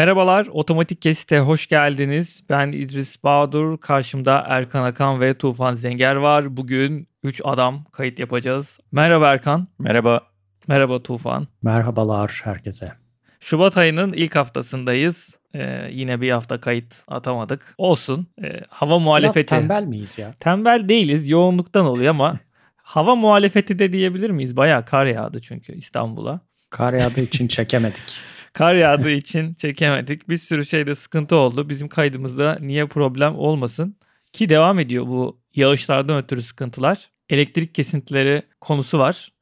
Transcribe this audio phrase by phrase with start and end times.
[0.00, 2.44] Merhabalar, Otomatik Kesit'e hoş geldiniz.
[2.50, 6.56] Ben İdris Bahadur, karşımda Erkan Akan ve Tufan Zenger var.
[6.56, 8.78] Bugün 3 adam kayıt yapacağız.
[8.92, 9.66] Merhaba Erkan.
[9.78, 10.20] Merhaba.
[10.68, 11.48] Merhaba Tufan.
[11.62, 12.92] Merhabalar herkese.
[13.40, 15.38] Şubat ayının ilk haftasındayız.
[15.54, 17.74] Ee, yine bir hafta kayıt atamadık.
[17.78, 18.26] Olsun.
[18.44, 19.52] Ee, hava muhalefeti.
[19.52, 20.34] Biraz tembel miyiz ya?
[20.40, 21.28] Tembel değiliz.
[21.28, 22.38] Yoğunluktan oluyor ama
[22.76, 24.56] hava muhalefeti de diyebilir miyiz?
[24.56, 26.40] Bayağı kar yağdı çünkü İstanbul'a.
[26.70, 28.20] Kar yağdığı için çekemedik.
[28.52, 30.28] Kar yağdığı için çekemedik.
[30.28, 31.68] Bir sürü şeyde sıkıntı oldu.
[31.68, 33.96] Bizim kaydımızda niye problem olmasın?
[34.32, 37.10] Ki devam ediyor bu yağışlardan ötürü sıkıntılar.
[37.28, 39.32] Elektrik kesintileri konusu var.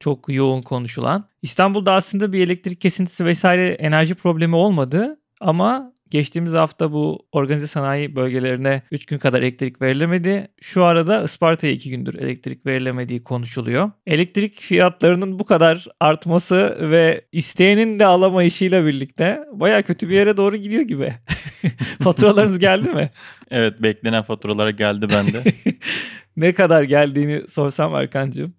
[0.00, 1.28] Çok yoğun konuşulan.
[1.42, 5.20] İstanbul'da aslında bir elektrik kesintisi vesaire enerji problemi olmadı.
[5.40, 10.48] Ama geçtiğimiz hafta bu organize sanayi bölgelerine 3 gün kadar elektrik verilemedi.
[10.60, 13.90] Şu arada Isparta'ya 2 gündür elektrik verilemediği konuşuluyor.
[14.06, 20.56] Elektrik fiyatlarının bu kadar artması ve isteyenin de alamayışıyla birlikte baya kötü bir yere doğru
[20.56, 21.14] gidiyor gibi.
[22.02, 23.10] Faturalarınız geldi mi?
[23.50, 25.42] Evet beklenen faturalar geldi bende.
[26.36, 28.54] ne kadar geldiğini sorsam Erkan'cığım.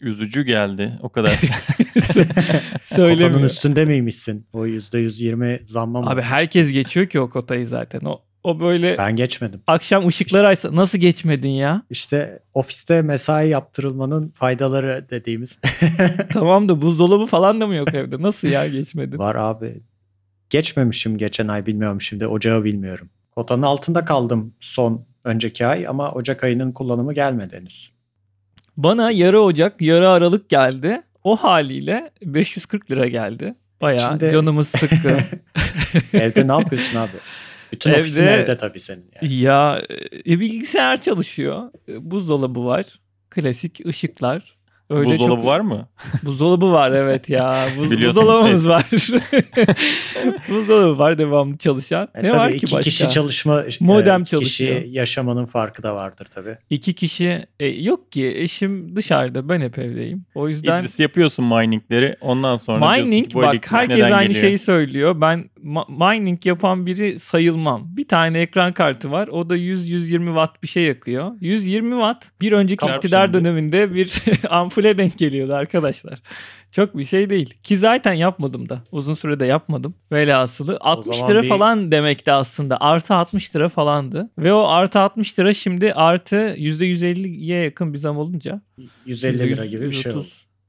[0.00, 1.30] Üzücü geldi o kadar.
[2.80, 3.28] Söylemiyor.
[3.30, 4.46] Kotanın üstünde miymişsin?
[4.52, 6.10] O %120 zamma mı?
[6.10, 8.00] Abi herkes geçiyor ki o kotayı zaten.
[8.00, 9.60] O o böyle Ben geçmedim.
[9.66, 11.82] akşam ışıklar açsa nasıl geçmedin ya?
[11.90, 15.58] İşte ofiste mesai yaptırılmanın faydaları dediğimiz.
[16.32, 18.22] tamam da buzdolabı falan da mı yok evde?
[18.22, 19.18] Nasıl ya geçmedin?
[19.18, 19.80] Var abi.
[20.50, 23.10] Geçmemişim geçen ay bilmiyorum şimdi ocağı bilmiyorum.
[23.36, 27.93] Kotanın altında kaldım son önceki ay ama Ocak ayının kullanımı gelmedi henüz.
[28.76, 31.02] Bana yarı Ocak, yarı Aralık geldi.
[31.24, 33.54] O haliyle 540 lira geldi.
[33.80, 35.18] Bayağı Şimdi- canımız sıkkı.
[36.12, 37.10] Evde ne yapıyorsun abi?
[37.72, 39.34] Bütün Evde- ofisin evde tabii senin yani.
[39.34, 39.82] ya
[40.26, 41.62] e, bilgisayar çalışıyor.
[41.88, 42.86] E, Buzdolabı var.
[43.30, 44.56] Klasik ışıklar.
[44.90, 45.44] Öyle Buzdolabı çok...
[45.44, 45.88] var mı?
[46.22, 47.66] Buzdolabı var evet ya.
[47.78, 48.84] Buz, buzdolabımız var.
[50.48, 52.08] buzdolabı var devamlı çalışan.
[52.14, 52.80] E ne tabii var ki iki başka?
[52.80, 54.80] kişi çalışma, Modem e, çalışıyor.
[54.82, 56.56] kişi yaşamanın farkı da vardır tabii.
[56.70, 60.24] İki kişi e, yok ki eşim dışarıda ben hep evdeyim.
[60.34, 64.40] O yüzden İdris yapıyorsun miningleri ondan sonra diyorsun mining ki bak herkes aynı geliyor?
[64.40, 65.20] şeyi söylüyor.
[65.20, 65.50] Ben
[65.88, 67.82] mining yapan biri sayılmam.
[67.96, 69.28] Bir tane ekran kartı var.
[69.28, 71.32] O da 100-120 watt bir şey yakıyor.
[71.40, 73.38] 120 watt bir önceki Çarp iktidar şimdi.
[73.38, 76.18] döneminde bir ampule denk geliyordu arkadaşlar.
[76.70, 77.54] Çok bir şey değil.
[77.62, 78.82] Ki zaten yapmadım da.
[78.92, 79.94] Uzun sürede yapmadım.
[80.12, 82.76] Velhasılı 60 zaman lira bir- falan demekti aslında.
[82.80, 84.30] Artı 60 lira falandı.
[84.38, 88.60] Ve o artı 60 lira şimdi artı %150'ye yakın bir zam olunca
[89.06, 90.20] 150 lira %100, gibi bir şey oldu.
[90.22, 90.26] %130.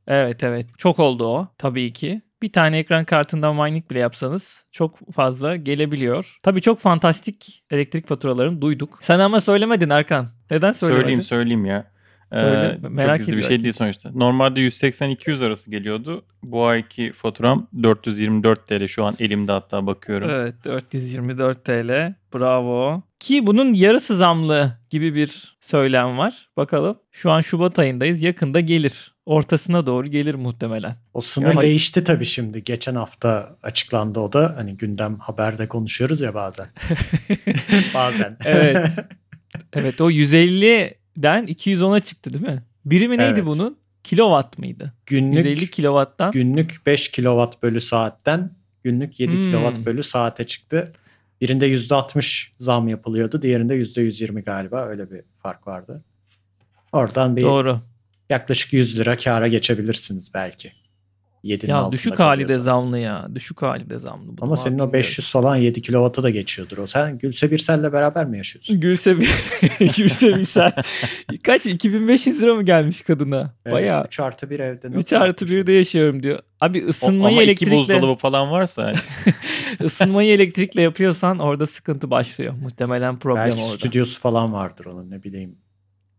[0.08, 0.66] Evet evet.
[0.78, 2.22] Çok oldu o tabii ki.
[2.42, 6.40] Bir tane ekran kartından mining bile yapsanız çok fazla gelebiliyor.
[6.44, 8.98] Tabii çok fantastik elektrik faturalarını duyduk.
[9.02, 10.28] Sen ama söylemedin Erkan.
[10.52, 11.02] Neden söylemedin?
[11.04, 11.95] Söyleyeyim söyleyeyim ya.
[12.40, 14.12] Söyle, Ee, merak çok gizli bir şey değil sonuçta.
[14.16, 16.26] Normalde 180-200 arası geliyordu.
[16.44, 20.30] Bu ayki faturam 424 TL şu an elimde hatta bakıyorum.
[20.30, 22.16] Evet 424 TL.
[22.34, 23.04] Bravo.
[23.20, 26.50] Ki bunun yarısı zamlı gibi bir söylem var.
[26.58, 26.98] Bakalım.
[27.12, 28.24] Şu an Şubat ayındayız.
[28.24, 29.16] Yakında gelir.
[29.26, 30.96] Ortasına doğru gelir muhtemelen.
[31.14, 32.64] O sınır Yani- değişti tabii şimdi.
[32.64, 34.54] Geçen hafta açıklandı o da.
[34.58, 36.68] Hani gündem haberde konuşuyoruz ya bazen.
[37.96, 38.38] bazen.
[38.46, 38.88] Evet.
[39.74, 40.10] Evet o
[41.18, 42.64] 150'den 210'a çıktı değil mi?
[42.86, 43.46] Birimi neydi Evet.
[43.46, 43.78] bunun?
[44.04, 44.94] Kilowatt mıydı?
[45.06, 46.32] günlük 150 kilowatttan.
[46.32, 48.52] günlük 5 kilowatt bölü saatten
[48.84, 49.40] günlük 7 Hmm.
[49.42, 50.92] kilowatt bölü saate çıktı.
[51.42, 53.42] Birinde %60 zam yapılıyordu.
[53.42, 54.86] Diğerinde %120 galiba.
[54.88, 56.04] Öyle bir fark vardı.
[56.92, 57.80] Oradan bir Doğru.
[58.30, 60.72] yaklaşık 100 lira kâra geçebilirsiniz belki.
[61.46, 63.28] 7'nin Ya düşük hali de zamlı ya.
[63.36, 64.28] Düşük hali de zamlı.
[64.28, 64.94] Bunu Ama senin o bilmiyorum.
[64.94, 66.88] 500 falan 7 kilovatı da geçiyordur o.
[66.88, 68.80] Sen Gülse Birsel'le beraber mi yaşıyorsun?
[68.80, 69.14] Gülse
[69.98, 70.72] Gülse bir sen.
[71.44, 73.54] Kaç 2500 lira mı gelmiş kadına?
[73.72, 74.88] Bayağı 3 artı 1 evde.
[74.88, 75.52] nasıl 3 artı yapmış?
[75.52, 76.40] 1'de yaşıyorum diyor.
[76.62, 78.98] Abi O- ısınmayı ama iki elektrikle buzdolabı falan varsa hani
[79.84, 82.54] ısınmayı elektrikle yapıyorsan orada sıkıntı başlıyor.
[82.62, 83.78] Muhtemelen problem Belki orada.
[83.78, 85.56] stüdyosu falan vardır onun ne bileyim.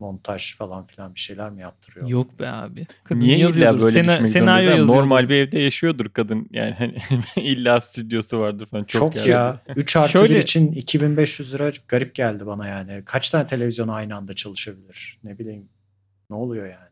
[0.00, 2.08] Montaj falan filan bir şeyler mi yaptırıyor?
[2.08, 2.86] Yok be abi.
[3.04, 3.80] Kadın niye illa yazıyordur.
[3.82, 4.78] böyle Sena- düşmek senaryo zorundayız?
[4.78, 5.00] yazıyordur.
[5.02, 6.48] Normal bir evde yaşıyordur kadın.
[6.50, 6.94] Yani hani
[7.36, 8.84] illa stüdyosu vardır falan.
[8.84, 9.30] Çok, Çok, yani.
[9.30, 9.60] ya.
[9.76, 13.02] 3 artı Şöyle- 1 için 2500 lira garip geldi bana yani.
[13.04, 15.18] Kaç tane televizyon aynı anda çalışabilir?
[15.24, 15.68] Ne bileyim.
[16.30, 16.88] Ne oluyor yani?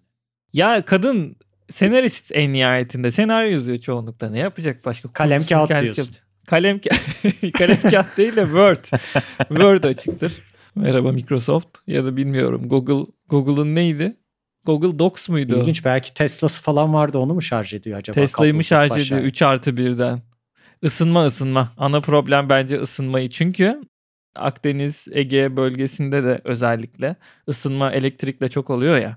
[0.52, 1.36] Ya kadın
[1.70, 3.10] senarist en nihayetinde.
[3.10, 4.30] Senaryo yazıyor çoğunlukla.
[4.30, 5.12] Ne yapacak başka?
[5.12, 6.02] Kalem kağıt diyorsun.
[6.02, 6.24] yapacak.
[6.46, 8.84] Kalem, ka- kalem kağıt değil de Word.
[9.48, 10.32] Word açıktır.
[10.74, 14.16] Merhaba Microsoft ya da bilmiyorum Google Google'ın neydi?
[14.66, 15.60] Google Docs muydu?
[15.60, 18.14] İlginç belki Tesla'sı falan vardı onu mu şarj ediyor acaba?
[18.14, 20.22] Tesla'yı mı şarj ediyor 3 artı 1'den?
[20.82, 21.72] Isınma ısınma.
[21.76, 23.30] Ana problem bence ısınmayı.
[23.30, 23.80] Çünkü
[24.36, 27.16] Akdeniz, Ege bölgesinde de özellikle
[27.48, 29.16] ısınma elektrikle çok oluyor ya.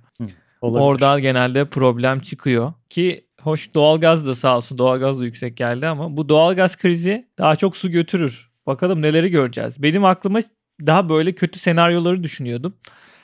[0.62, 0.83] Olabilir.
[0.83, 2.74] Orada genelde problem çıkıyor.
[2.89, 7.56] Ki Hoş doğalgaz da sağ olsun doğalgaz da yüksek geldi ama bu doğalgaz krizi daha
[7.56, 8.51] çok su götürür.
[8.68, 9.83] Bakalım neleri göreceğiz.
[9.83, 10.39] Benim aklıma
[10.86, 12.74] daha böyle kötü senaryoları düşünüyordum.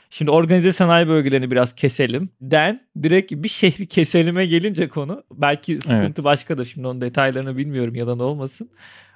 [0.10, 2.30] Şimdi organize sanayi bölgelerini biraz keselim.
[2.42, 6.24] Den direkt bir şehri keselime gelince konu belki sıkıntı evet.
[6.24, 6.66] başkadır.
[6.66, 8.70] Şimdi onun detaylarını bilmiyorum yalan olmasın.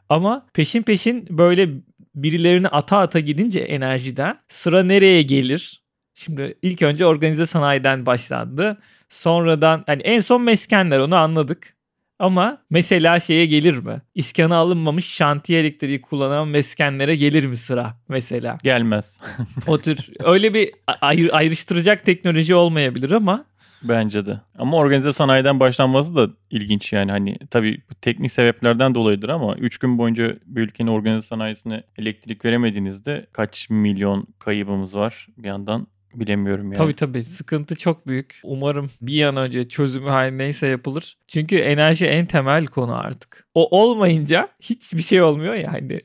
[0.09, 1.69] Ama peşin peşin böyle
[2.15, 5.83] birilerini ata ata gidince enerjiden sıra nereye gelir?
[6.13, 8.77] Şimdi ilk önce organize sanayiden başlandı.
[9.09, 11.76] Sonradan yani en son meskenler onu anladık.
[12.19, 14.01] Ama mesela şeye gelir mi?
[14.15, 18.57] İskana alınmamış şantiye elektriği kullanan meskenlere gelir mi sıra mesela?
[18.63, 19.19] Gelmez.
[19.67, 23.45] o tür öyle bir ayr- ayrıştıracak teknoloji olmayabilir ama
[23.83, 24.41] Bence de.
[24.57, 27.11] Ama organize sanayiden başlanması da ilginç yani.
[27.11, 32.45] Hani tabii bu teknik sebeplerden dolayıdır ama 3 gün boyunca bir ülkenin organize sanayisine elektrik
[32.45, 35.87] veremediğinizde kaç milyon kaybımız var bir yandan
[36.19, 36.77] bilemiyorum yani.
[36.77, 38.39] Tabii tabii sıkıntı çok büyük.
[38.43, 41.17] Umarım bir an önce çözümü her neyse yapılır.
[41.27, 43.47] Çünkü enerji en temel konu artık.
[43.53, 46.01] O olmayınca hiçbir şey olmuyor ya hani.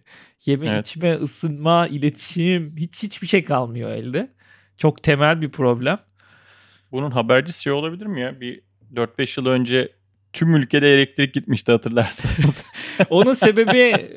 [0.46, 0.86] Yeme evet.
[0.86, 4.30] içme, ısınma, iletişim hiç hiçbir şey kalmıyor elde.
[4.76, 5.98] Çok temel bir problem.
[6.92, 8.40] Bunun habercisi şey olabilir mi ya?
[8.40, 8.62] Bir
[8.94, 9.92] 4-5 yıl önce
[10.32, 12.64] tüm ülkede elektrik gitmişti hatırlarsanız.
[13.10, 14.08] Onun sebebi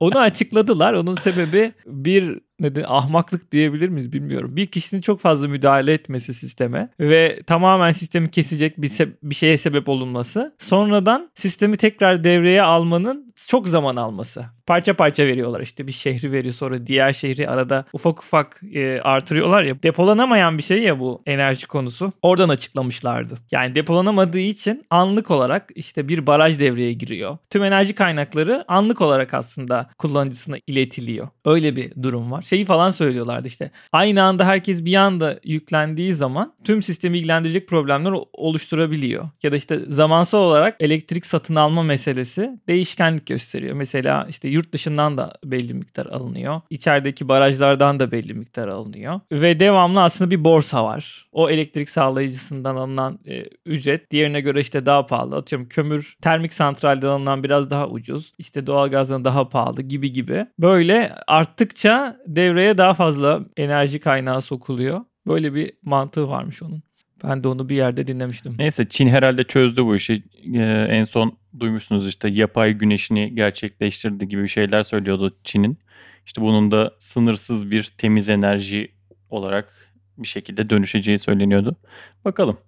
[0.00, 0.92] onu açıkladılar.
[0.92, 4.56] Onun sebebi bir neden ahmaklık diyebilir miyiz bilmiyorum.
[4.56, 9.56] Bir kişinin çok fazla müdahale etmesi sisteme ve tamamen sistemi kesecek bir, se- bir şeye
[9.56, 10.54] sebep olunması.
[10.58, 14.44] Sonradan sistemi tekrar devreye almanın çok zaman alması.
[14.66, 19.62] Parça parça veriyorlar işte bir şehri veriyor sonra diğer şehri arada ufak ufak e, artırıyorlar
[19.62, 19.82] ya.
[19.82, 22.12] Depolanamayan bir şey ya bu enerji konusu.
[22.22, 23.34] Oradan açıklamışlardı.
[23.50, 27.38] Yani depolanamadığı için anlık olarak işte bir baraj devreye giriyor.
[27.50, 31.28] Tüm enerji kaynakları anlık olarak aslında kullanıcısına iletiliyor.
[31.44, 33.70] Öyle bir durum var şeyi falan söylüyorlardı işte.
[33.92, 39.28] Aynı anda herkes bir anda yüklendiği zaman tüm sistemi ilgilendirecek problemler oluşturabiliyor.
[39.42, 43.76] Ya da işte zamansal olarak elektrik satın alma meselesi değişkenlik gösteriyor.
[43.76, 46.60] Mesela işte yurt dışından da belli miktar alınıyor.
[46.70, 49.20] İçerideki barajlardan da belli miktar alınıyor.
[49.32, 51.26] Ve devamlı aslında bir borsa var.
[51.32, 55.36] O elektrik sağlayıcısından alınan e, ücret diğerine göre işte daha pahalı.
[55.36, 58.32] Atıyorum kömür termik santralden alınan biraz daha ucuz.
[58.38, 60.46] İşte doğalgazdan daha pahalı gibi gibi.
[60.58, 65.00] Böyle arttıkça devreye daha fazla enerji kaynağı sokuluyor.
[65.26, 66.82] Böyle bir mantığı varmış onun.
[67.24, 68.54] Ben de onu bir yerde dinlemiştim.
[68.58, 70.22] Neyse Çin herhalde çözdü bu işi.
[70.54, 75.78] Ee, en son duymuşsunuz işte yapay güneşini gerçekleştirdi gibi şeyler söylüyordu Çin'in.
[76.26, 78.92] İşte bunun da sınırsız bir temiz enerji
[79.30, 81.76] olarak bir şekilde dönüşeceği söyleniyordu.
[82.24, 82.58] Bakalım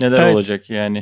[0.00, 0.34] neler evet.
[0.34, 1.00] olacak yani.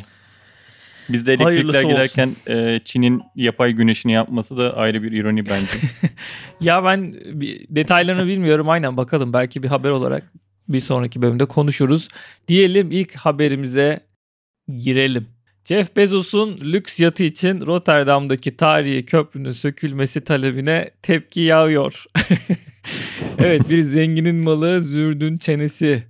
[1.09, 5.79] Bizde elektrikler giderken e, Çin'in yapay güneşini yapması da ayrı bir ironi bence.
[6.61, 7.15] ya ben
[7.71, 10.33] detaylarını bilmiyorum aynen bakalım belki bir haber olarak
[10.69, 12.09] bir sonraki bölümde konuşuruz.
[12.49, 14.01] Diyelim ilk haberimize
[14.79, 15.27] girelim.
[15.65, 22.05] Jeff Bezos'un lüks yatı için Rotterdam'daki tarihi köprünün sökülmesi talebine tepki yağıyor.
[23.39, 26.05] evet bir zenginin malı zürdün çenesi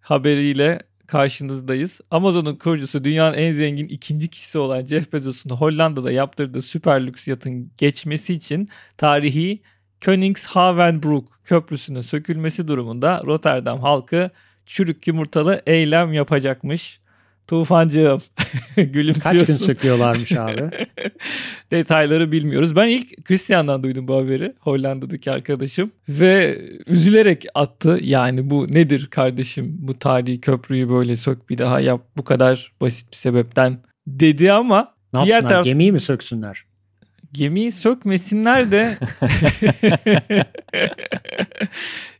[0.00, 2.00] haberiyle karşınızdayız.
[2.10, 7.70] Amazon'un kurucusu dünyanın en zengin ikinci kişisi olan Jeff Bezos'un Hollanda'da yaptırdığı süper lüks yatın
[7.78, 9.62] geçmesi için tarihi
[10.04, 14.30] Koningshavenbroek köprüsünün sökülmesi durumunda Rotterdam halkı
[14.66, 17.00] çürük yumurtalı eylem yapacakmış.
[17.46, 18.22] Tufancığım
[18.76, 19.38] gülümsüyorsun.
[19.38, 20.70] Kaç gün söküyorlarmış abi?
[21.70, 22.76] Detayları bilmiyoruz.
[22.76, 24.54] Ben ilk Christian'dan duydum bu haberi.
[24.60, 25.92] Hollanda'daki arkadaşım.
[26.08, 27.98] Ve üzülerek attı.
[28.02, 29.76] Yani bu nedir kardeşim?
[29.78, 32.00] Bu tarihi köprüyü böyle sök bir daha yap.
[32.16, 35.64] Bu kadar basit bir sebepten dedi ama ne diğer taraf...
[35.64, 36.64] gemiyi mi söksünler?
[37.34, 38.98] Gemiyi sökmesinler de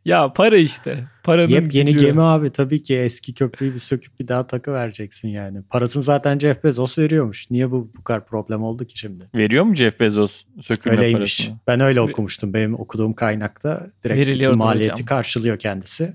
[0.05, 1.05] ya para işte.
[1.25, 5.29] Paranın Yep yeni gemi abi tabii ki eski köprüyü bir söküp bir daha takı vereceksin
[5.29, 5.63] yani.
[5.63, 7.51] Parasını zaten Jeff Bezos veriyormuş.
[7.51, 9.29] Niye bu bu kadar problem oldu ki şimdi?
[9.35, 11.39] Veriyor mu Jeff Bezos sökülme Öyleymiş.
[11.39, 11.59] parasını?
[11.67, 12.55] Ben öyle okumuştum.
[12.55, 15.07] Benim okuduğum kaynakta direkt maliyeti hocam.
[15.07, 16.13] karşılıyor kendisi.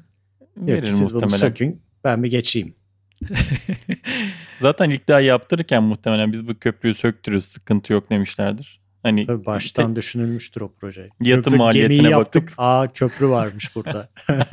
[0.66, 2.74] Diyor ki siz bunu sökün ben bir geçeyim.
[4.60, 8.79] Zaten ilk daha yaptırırken muhtemelen biz bu köprüyü söktürürüz sıkıntı yok demişlerdir.
[9.04, 11.10] Hani Tabii baştan düşünülmüştür o proje.
[11.22, 12.44] Yatım Yoksa maliyetine yaptık.
[12.44, 12.54] bakıp.
[12.58, 14.10] Aa köprü varmış burada.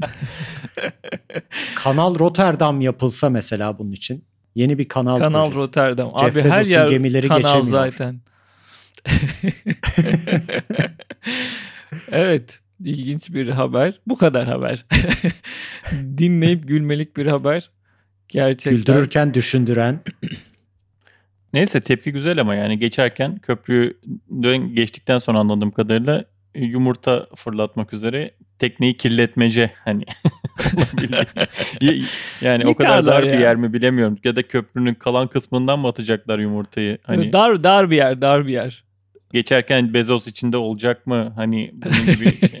[1.74, 4.24] kanal Rotterdam yapılsa mesela bunun için.
[4.54, 5.62] Yeni bir kanal Kanal projesi.
[5.62, 6.10] Rotterdam.
[6.10, 7.66] Jeff Abi Bezos'un her yer gemileri kanal geçemiyor.
[7.66, 8.20] zaten.
[12.12, 12.60] evet.
[12.84, 14.00] ilginç bir haber.
[14.06, 14.86] Bu kadar haber.
[16.18, 17.70] Dinleyip gülmelik bir haber.
[18.28, 18.76] Gerçekten.
[18.76, 20.00] Güldürürken düşündüren.
[21.54, 23.98] Neyse tepki güzel ama yani geçerken köprüyü
[24.74, 30.04] geçtikten sonra anladığım kadarıyla yumurta fırlatmak üzere tekneyi kirletmece hani.
[32.40, 33.32] Yani o kadar dar ya.
[33.32, 34.18] bir yer mi bilemiyorum.
[34.24, 37.32] Ya da köprünün kalan kısmından mı atacaklar yumurtayı hani?
[37.32, 38.84] Dar dar bir yer dar bir yer.
[39.32, 41.32] Geçerken Bezos içinde olacak mı?
[41.36, 42.60] Hani bunun gibi şey.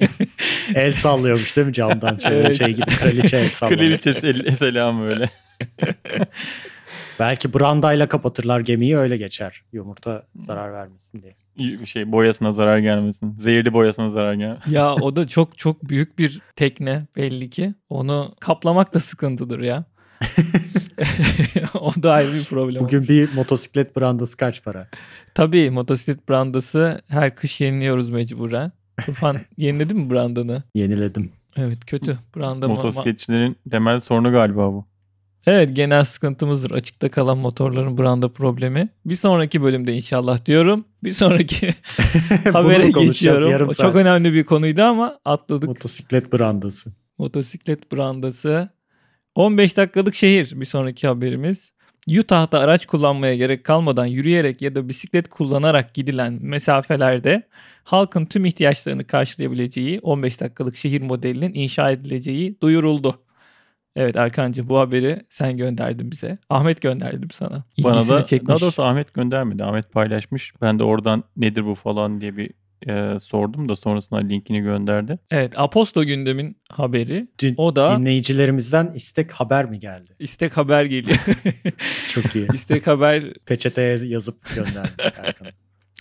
[0.74, 2.16] el sallıyormuş değil mi camdan?
[2.16, 2.58] Şöyle evet.
[2.58, 3.98] şey gibi kraliçe el sallıyor.
[3.98, 4.14] Kraliçe
[4.56, 5.30] selam öyle
[7.20, 9.62] Belki brandayla kapatırlar gemiyi öyle geçer.
[9.72, 11.86] Yumurta zarar vermesin diye.
[11.86, 13.34] Şey boyasına zarar gelmesin.
[13.36, 14.70] Zehirli boyasına zarar gelmesin.
[14.70, 17.74] ya o da çok çok büyük bir tekne belli ki.
[17.88, 19.84] Onu kaplamak da sıkıntıdır ya.
[21.74, 22.82] o da ayrı bir problem.
[22.82, 23.08] Bugün olmuş.
[23.08, 24.88] bir motosiklet brandası kaç para?
[25.34, 28.72] Tabii motosiklet brandası her kış yeniliyoruz mecburen.
[29.06, 30.62] Tufan yeniledin mi brandını?
[30.74, 31.32] Yeniledim.
[31.56, 32.18] Evet kötü.
[32.36, 34.86] Branda Motosikletçilerin temel sorunu galiba bu.
[35.46, 38.88] Evet genel sıkıntımızdır açıkta kalan motorların branda problemi.
[39.06, 40.84] Bir sonraki bölümde inşallah diyorum.
[41.04, 41.66] Bir sonraki
[42.52, 43.68] habere geçiyorum.
[43.68, 45.68] O çok önemli bir konuydu ama atladık.
[45.68, 46.92] Motosiklet brandası.
[47.18, 48.68] Motosiklet brandası.
[49.34, 51.74] 15 dakikalık şehir bir sonraki haberimiz.
[52.18, 57.42] Utah'ta araç kullanmaya gerek kalmadan yürüyerek ya da bisiklet kullanarak gidilen mesafelerde
[57.84, 63.23] halkın tüm ihtiyaçlarını karşılayabileceği 15 dakikalık şehir modelinin inşa edileceği duyuruldu.
[63.96, 66.38] Evet Erkancı bu haberi sen gönderdin bize.
[66.50, 67.64] Ahmet gönderdim sana.
[67.76, 68.48] İlgisini Bana da çekmiş.
[68.48, 69.64] daha doğrusu Ahmet göndermedi.
[69.64, 70.52] Ahmet paylaşmış.
[70.62, 72.50] Ben de oradan nedir bu falan diye bir
[72.88, 75.18] e, sordum da sonrasında linkini gönderdi.
[75.30, 77.28] Evet Aposto gündemin haberi.
[77.38, 80.10] Dün, o da dinleyicilerimizden istek haber mi geldi?
[80.18, 81.18] İstek haber geliyor.
[82.08, 82.46] Çok iyi.
[82.54, 83.22] İstek haber.
[83.46, 85.46] Peçeteye yazıp göndermiş Erkan.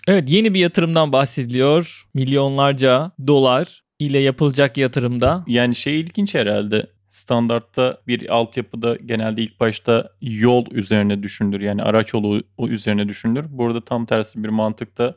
[0.08, 2.04] Evet yeni bir yatırımdan bahsediliyor.
[2.14, 5.44] Milyonlarca dolar ile yapılacak yatırımda.
[5.48, 11.62] Yani şey ilginç herhalde standartta bir altyapıda genelde ilk başta yol üzerine düşünülür.
[11.62, 13.46] Yani araç yolu üzerine düşünülür.
[13.50, 15.16] Burada tam tersi bir mantıkta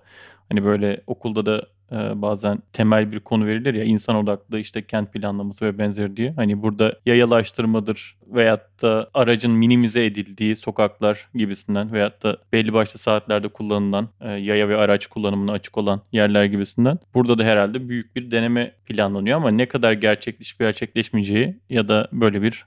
[0.48, 5.12] hani böyle okulda da e, bazen temel bir konu verilir ya insan odaklı işte kent
[5.12, 6.32] planlaması ve benzeri diye.
[6.32, 13.48] Hani burada yayalaştırmadır veyahut da aracın minimize edildiği sokaklar gibisinden veyahut da belli başlı saatlerde
[13.48, 16.98] kullanılan e, yaya ve araç kullanımına açık olan yerler gibisinden.
[17.14, 22.42] Burada da herhalde büyük bir deneme planlanıyor ama ne kadar gerçekleşip gerçekleşmeyeceği ya da böyle
[22.42, 22.64] bir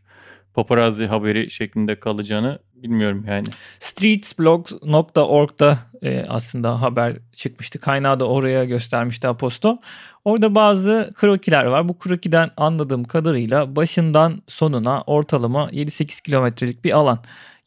[0.60, 3.48] paparazzi haberi şeklinde kalacağını bilmiyorum yani.
[3.80, 7.80] Streetsblog.org'da e, aslında haber çıkmıştı.
[7.80, 9.78] Kaynağı da oraya göstermişti Aposto.
[10.26, 11.90] Orada bazı krokiler var.
[11.90, 17.20] Bu krokiden anladığım kadarıyla başından sonuna ortalama 7-8 kilometrelik bir alan.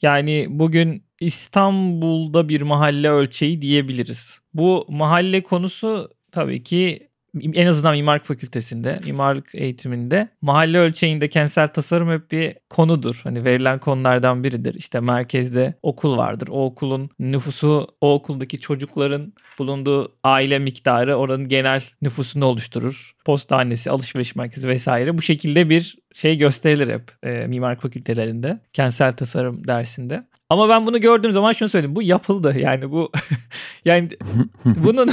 [0.03, 4.41] Yani bugün İstanbul'da bir mahalle ölçeği diyebiliriz.
[4.55, 7.09] Bu mahalle konusu tabii ki
[7.41, 13.21] en azından mimarlık fakültesinde, mimarlık eğitiminde mahalle ölçeğinde kentsel tasarım hep bir konudur.
[13.25, 14.75] Hani verilen konulardan biridir.
[14.75, 16.49] İşte merkezde okul vardır.
[16.51, 23.13] O okulun nüfusu, o okuldaki çocukların bulunduğu aile miktarı oranın genel nüfusunu oluşturur.
[23.25, 25.19] Postanesi, alışveriş merkezi vesaire.
[25.19, 30.25] Bu şekilde bir şey gösterilir hep e, mimarlık fakültelerinde, kentsel tasarım dersinde.
[30.49, 31.97] Ama ben bunu gördüğüm zaman şunu söyleyeyim.
[31.97, 32.55] Bu yapıldı.
[32.59, 33.13] Yani bu
[33.85, 34.09] yani
[34.65, 35.11] bunun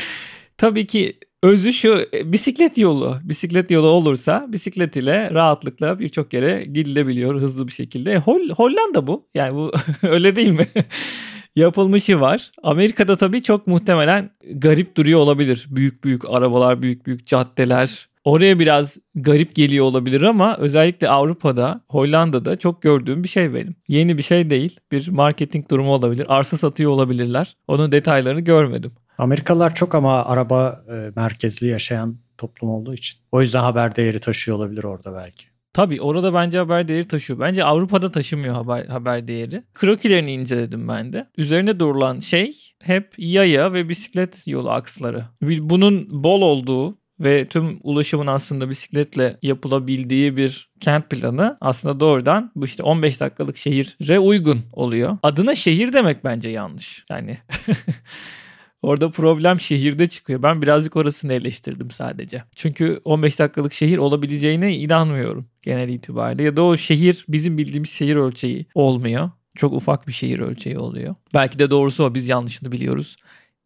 [0.56, 3.18] tabii ki özü şu e, bisiklet yolu.
[3.22, 8.12] Bisiklet yolu olursa bisiklet ile rahatlıkla birçok yere gidilebiliyor hızlı bir şekilde.
[8.12, 9.26] E, Hol Hollanda bu.
[9.34, 10.66] Yani bu öyle değil mi?
[11.56, 12.50] Yapılmışı var.
[12.62, 15.66] Amerika'da tabii çok muhtemelen garip duruyor olabilir.
[15.70, 18.08] Büyük büyük arabalar, büyük büyük caddeler.
[18.24, 23.74] Oraya biraz garip geliyor olabilir ama özellikle Avrupa'da, Hollanda'da çok gördüğüm bir şey benim.
[23.88, 24.80] Yeni bir şey değil.
[24.92, 26.26] Bir marketing durumu olabilir.
[26.28, 27.56] Arsa satıyor olabilirler.
[27.68, 28.92] Onun detaylarını görmedim.
[29.18, 33.20] Amerikalılar çok ama araba e, merkezli yaşayan toplum olduğu için.
[33.32, 35.46] O yüzden haber değeri taşıyor olabilir orada belki.
[35.72, 37.40] Tabii orada bence haber değeri taşıyor.
[37.40, 39.62] Bence Avrupa'da taşımıyor haber, haber değeri.
[39.74, 41.28] Krokilerini inceledim ben de.
[41.36, 45.24] Üzerine durulan şey hep yaya ve bisiklet yolu aksları.
[45.42, 52.64] Bunun bol olduğu ve tüm ulaşımın aslında bisikletle yapılabildiği bir kent planı aslında doğrudan bu
[52.64, 55.18] işte 15 dakikalık şehire uygun oluyor.
[55.22, 57.04] Adına şehir demek bence yanlış.
[57.10, 57.38] Yani
[58.82, 60.42] Orada problem şehirde çıkıyor.
[60.42, 62.42] Ben birazcık orasını eleştirdim sadece.
[62.54, 66.42] Çünkü 15 dakikalık şehir olabileceğine inanmıyorum genel itibariyle.
[66.42, 69.30] Ya da o şehir bizim bildiğimiz şehir ölçeği olmuyor.
[69.56, 71.14] Çok ufak bir şehir ölçeği oluyor.
[71.34, 73.16] Belki de doğrusu o biz yanlışını biliyoruz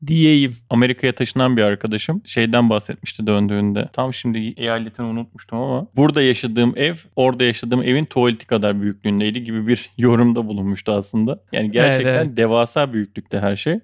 [0.06, 0.56] diyeyim.
[0.70, 3.88] Amerika'ya taşınan bir arkadaşım şeyden bahsetmişti döndüğünde.
[3.92, 9.66] Tam şimdi eyaletini unutmuştum ama burada yaşadığım ev orada yaşadığım evin tuvaleti kadar büyüklüğündeydi gibi
[9.66, 11.42] bir yorumda bulunmuştu aslında.
[11.52, 12.36] Yani gerçekten evet, evet.
[12.36, 13.80] devasa büyüklükte her şey.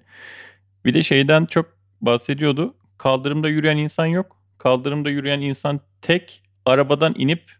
[0.85, 1.65] Bir de şeyden çok
[2.01, 2.75] bahsediyordu.
[2.97, 4.37] Kaldırımda yürüyen insan yok.
[4.57, 7.51] Kaldırımda yürüyen insan tek arabadan inip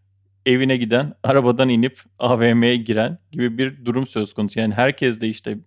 [0.45, 4.59] evine giden, arabadan inip AVM'ye giren gibi bir durum söz konusu.
[4.59, 5.57] Yani herkes de işte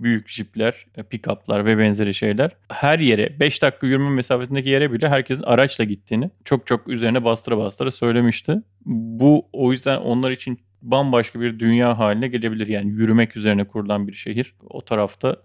[0.00, 5.42] büyük jipler, pick-up'lar ve benzeri şeyler her yere 5 dakika yürüme mesafesindeki yere bile herkesin
[5.42, 8.62] araçla gittiğini çok çok üzerine bastıra bastıra söylemişti.
[8.86, 12.66] Bu o yüzden onlar için bambaşka bir dünya haline gelebilir.
[12.66, 14.54] Yani yürümek üzerine kurulan bir şehir.
[14.70, 15.36] O tarafta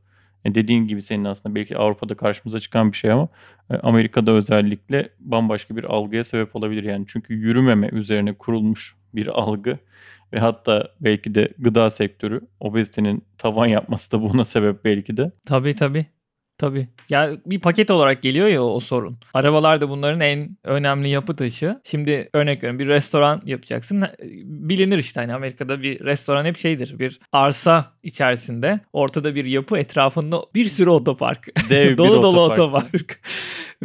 [0.46, 3.28] e, dediğin gibi senin aslında belki Avrupa'da karşımıza çıkan bir şey ama
[3.72, 6.84] e, Amerika'da özellikle bambaşka bir algıya sebep olabilir.
[6.84, 9.78] Yani çünkü yürümeme üzerine kurulmuş bir algı
[10.34, 15.32] ve hatta belki de gıda sektörü obezitenin tavan yapması da buna sebep belki de.
[15.46, 16.06] Tabii tabii.
[16.64, 16.88] Tabii.
[17.10, 19.18] Ya bir paket olarak geliyor ya o sorun.
[19.34, 21.82] Arabalar da bunların en önemli yapı taşı.
[21.84, 24.04] Şimdi örnek veriyorum bir restoran yapacaksın.
[24.44, 27.00] Bilinir işte hani Amerika'da bir restoran hep şeydir.
[27.00, 31.48] Bir arsa içerisinde ortada bir yapı etrafında bir sürü otopark.
[31.70, 32.60] Dev dolu bir dolu otopark.
[32.60, 33.20] otopark.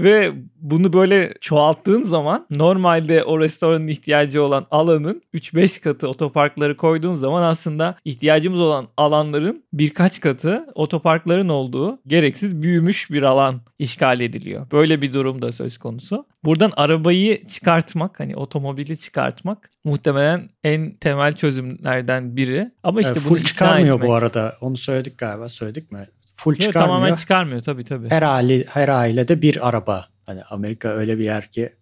[0.02, 7.14] Ve bunu böyle çoğalttığın zaman normalde o restoranın ihtiyacı olan alanın 3-5 katı otoparkları koyduğun
[7.14, 14.70] zaman aslında ihtiyacımız olan alanların birkaç katı otoparkların olduğu gereksiz büyümüş bir alan işgal ediliyor.
[14.72, 16.26] Böyle bir durum da söz konusu.
[16.44, 22.70] Buradan arabayı çıkartmak hani otomobili çıkartmak muhtemelen en temel çözümlerden biri.
[22.82, 24.08] Ama işte bunu full ikna çıkarmıyor etmek.
[24.08, 24.56] bu arada.
[24.60, 25.48] Onu söyledik galiba.
[25.48, 26.08] Söyledik mi?
[26.40, 26.86] Full Yok, çıkarmıyor.
[26.96, 28.10] tamamen çıkarmıyor tabii tabii.
[28.10, 30.08] her aile her ailede bir araba.
[30.26, 31.72] Hani Amerika öyle bir yer ki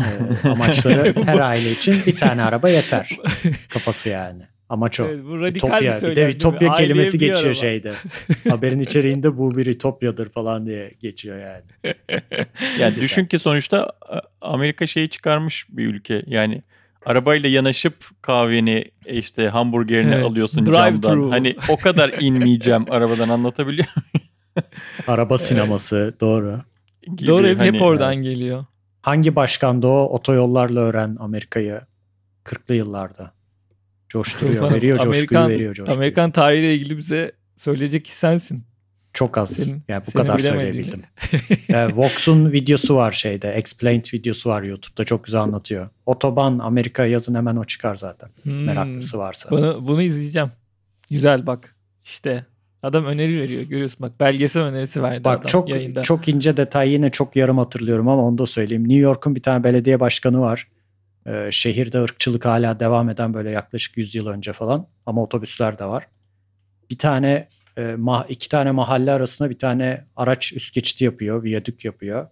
[0.00, 0.04] e,
[0.48, 3.08] amaçları her aile için bir tane araba yeter.
[3.68, 4.42] Kafası yani.
[4.68, 5.04] Amaç o.
[5.04, 5.80] Evet, bu radikal Ütopya.
[5.80, 6.16] bir Bir söylem.
[6.16, 6.34] de değil mi?
[6.34, 7.54] Ütopya Aileye kelimesi bir geçiyor araba.
[7.54, 7.92] şeyde.
[8.48, 11.94] Haberin içeriğinde bu bir ütopyadır falan diye geçiyor yani.
[12.80, 16.22] Yani düşün ki sonuçta a- Amerika şeyi çıkarmış bir ülke.
[16.26, 16.62] Yani
[17.06, 21.00] arabayla yanaşıp kahveni e, işte hamburgerini Evet, alıyorsun drive camdan.
[21.14, 21.30] thru.
[21.30, 23.88] Hani o kadar inmeyeceğim arabadan anlatabiliyor
[25.06, 26.44] Araba sineması doğru.
[26.44, 26.62] muyum?
[27.16, 27.26] gibi.
[27.26, 28.24] Doğru hep, hep Hani oradan evet.
[28.24, 28.64] geliyor.
[29.02, 30.04] Hangi başkandı o?
[30.08, 31.80] Otoyollarla öğren Amerika'yı
[32.44, 33.32] 40'lı yıllarda.
[34.08, 35.96] Coşturuyor, veriyor coşkuyu, Amerikan, veriyor coşkuyu.
[35.96, 38.64] Amerikan tarihiyle ilgili bize söyleyecek kişi sensin.
[39.12, 39.50] Çok az.
[39.56, 41.02] Senin- yani bu kadar söyleyebildim.
[41.96, 43.52] Vox'un videosu var şeyde.
[43.52, 45.04] Explained videosu var YouTube'da.
[45.04, 45.88] Çok güzel anlatıyor.
[46.06, 48.30] Otoban Amerika yazın hemen o çıkar zaten.
[48.42, 49.50] Hmm, Meraklısı varsa.
[49.50, 50.50] Bunu, bunu izleyeceğim.
[51.10, 51.76] Güzel bak.
[52.04, 52.46] İşte
[52.82, 53.62] adam öneri veriyor.
[53.62, 56.02] Görüyorsun bak belgesel önerisi verdi Bak adam çok yayında.
[56.02, 58.82] çok ince detay yine çok yarım hatırlıyorum ama onu da söyleyeyim.
[58.88, 60.68] New York'un bir tane belediye başkanı var.
[61.26, 65.84] Ee, şehirde ırkçılık hala devam eden böyle yaklaşık 100 yıl önce falan ama otobüsler de
[65.84, 66.06] var.
[66.90, 71.84] Bir tane e, ma- iki tane mahalle arasında bir tane araç üst geçiti yapıyor, viyadük
[71.84, 72.26] yapıyor.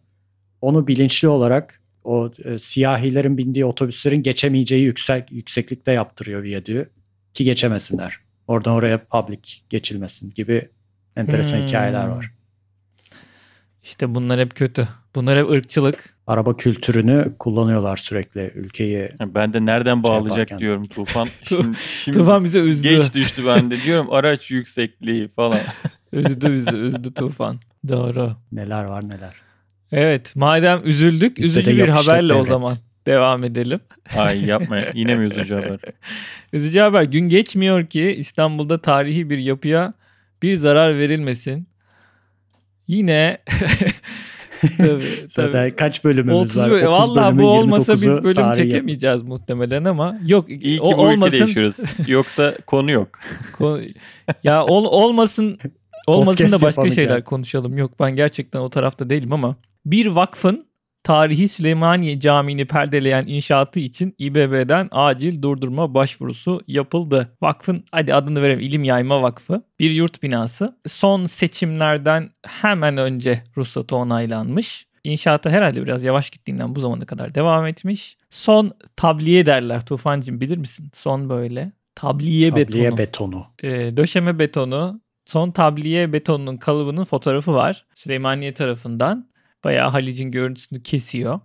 [0.60, 6.90] Onu bilinçli olarak o e, siyahilerin bindiği otobüslerin geçemeyeceği yüksek yükseklikte yaptırıyor viyadüğü
[7.34, 8.16] ki geçemesinler.
[8.48, 10.68] Oradan oraya public geçilmesin gibi
[11.16, 11.66] enteresan Hmm.
[11.66, 12.30] hikayeler var.
[13.82, 14.88] İşte bunlar hep kötü.
[15.14, 16.14] Bunlar hep ırkçılık.
[16.26, 19.08] araba kültürünü kullanıyorlar sürekli ülkeyi.
[19.20, 20.58] Ben de nereden bağlayacak yaparken.
[20.58, 21.28] diyorum Tufan.
[21.48, 22.88] Şimdi, şimdi Tufan bize üzdü.
[22.88, 25.60] geç düştü bende diyorum araç yüksekliği falan.
[26.12, 26.76] üzdü bizi.
[26.76, 27.56] Üzdü Tufan.
[27.88, 28.32] Doğru.
[28.52, 29.34] Neler var neler.
[29.92, 32.48] Evet madem üzüldük de üzücü bir haberle o devlet.
[32.48, 33.80] zaman devam edelim.
[34.16, 35.78] Ay yapma yine mi üzücü haber?
[36.52, 39.94] Üzücü haber gün geçmiyor ki İstanbul'da tarihi bir yapıya
[40.42, 41.69] bir zarar verilmesin.
[42.90, 43.38] Yine
[44.78, 45.76] tabii, Zaten tabii.
[45.76, 46.70] kaç bölümümüz 30 var?
[46.70, 46.86] bölüm.
[46.86, 50.84] 30 Valla bu olmasa biz 29'u bölüm tarihi çekemeyeceğiz muhtemelen ama yok İyi ki o,
[50.84, 51.38] bu ülkede olmasın.
[51.38, 51.76] yaşıyoruz.
[52.06, 53.08] Yoksa konu yok.
[54.44, 55.58] Ya ol, olmasın
[56.06, 57.78] olmasın da başka şeyler konuşalım.
[57.78, 60.66] Yok ben gerçekten o tarafta değilim ama bir vakfın
[61.04, 67.36] tarihi Süleymaniye Camii'ni perdeleyen inşaatı için İBB'den acil durdurma başvurusu yapıldı.
[67.42, 70.76] Vakfın hadi adını verelim İlim Yayma Vakfı bir yurt binası.
[70.86, 74.86] Son seçimlerden hemen önce ruhsatı onaylanmış.
[75.04, 78.16] İnşaata herhalde biraz yavaş gittiğinden bu zamana kadar devam etmiş.
[78.30, 80.90] Son tabliye derler Tufancığım bilir misin?
[80.94, 83.46] Son böyle tabliye, Tabliye betonu betonu.
[83.62, 87.84] e, döşeme betonu son tabliye betonunun kalıbının fotoğrafı var.
[87.94, 89.29] Süleymaniye tarafından.
[89.64, 91.40] Bayağı Halic'in görüntüsünü kesiyor.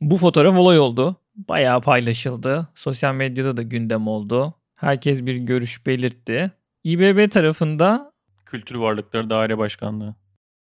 [0.00, 1.16] Bu fotoğraf olay oldu.
[1.36, 2.68] Bayağı paylaşıldı.
[2.74, 4.54] Sosyal medyada da gündem oldu.
[4.76, 6.52] Herkes bir görüş belirtti.
[6.84, 8.12] İBB tarafında
[8.46, 10.14] Kültür Varlıkları Daire Başkanlığı.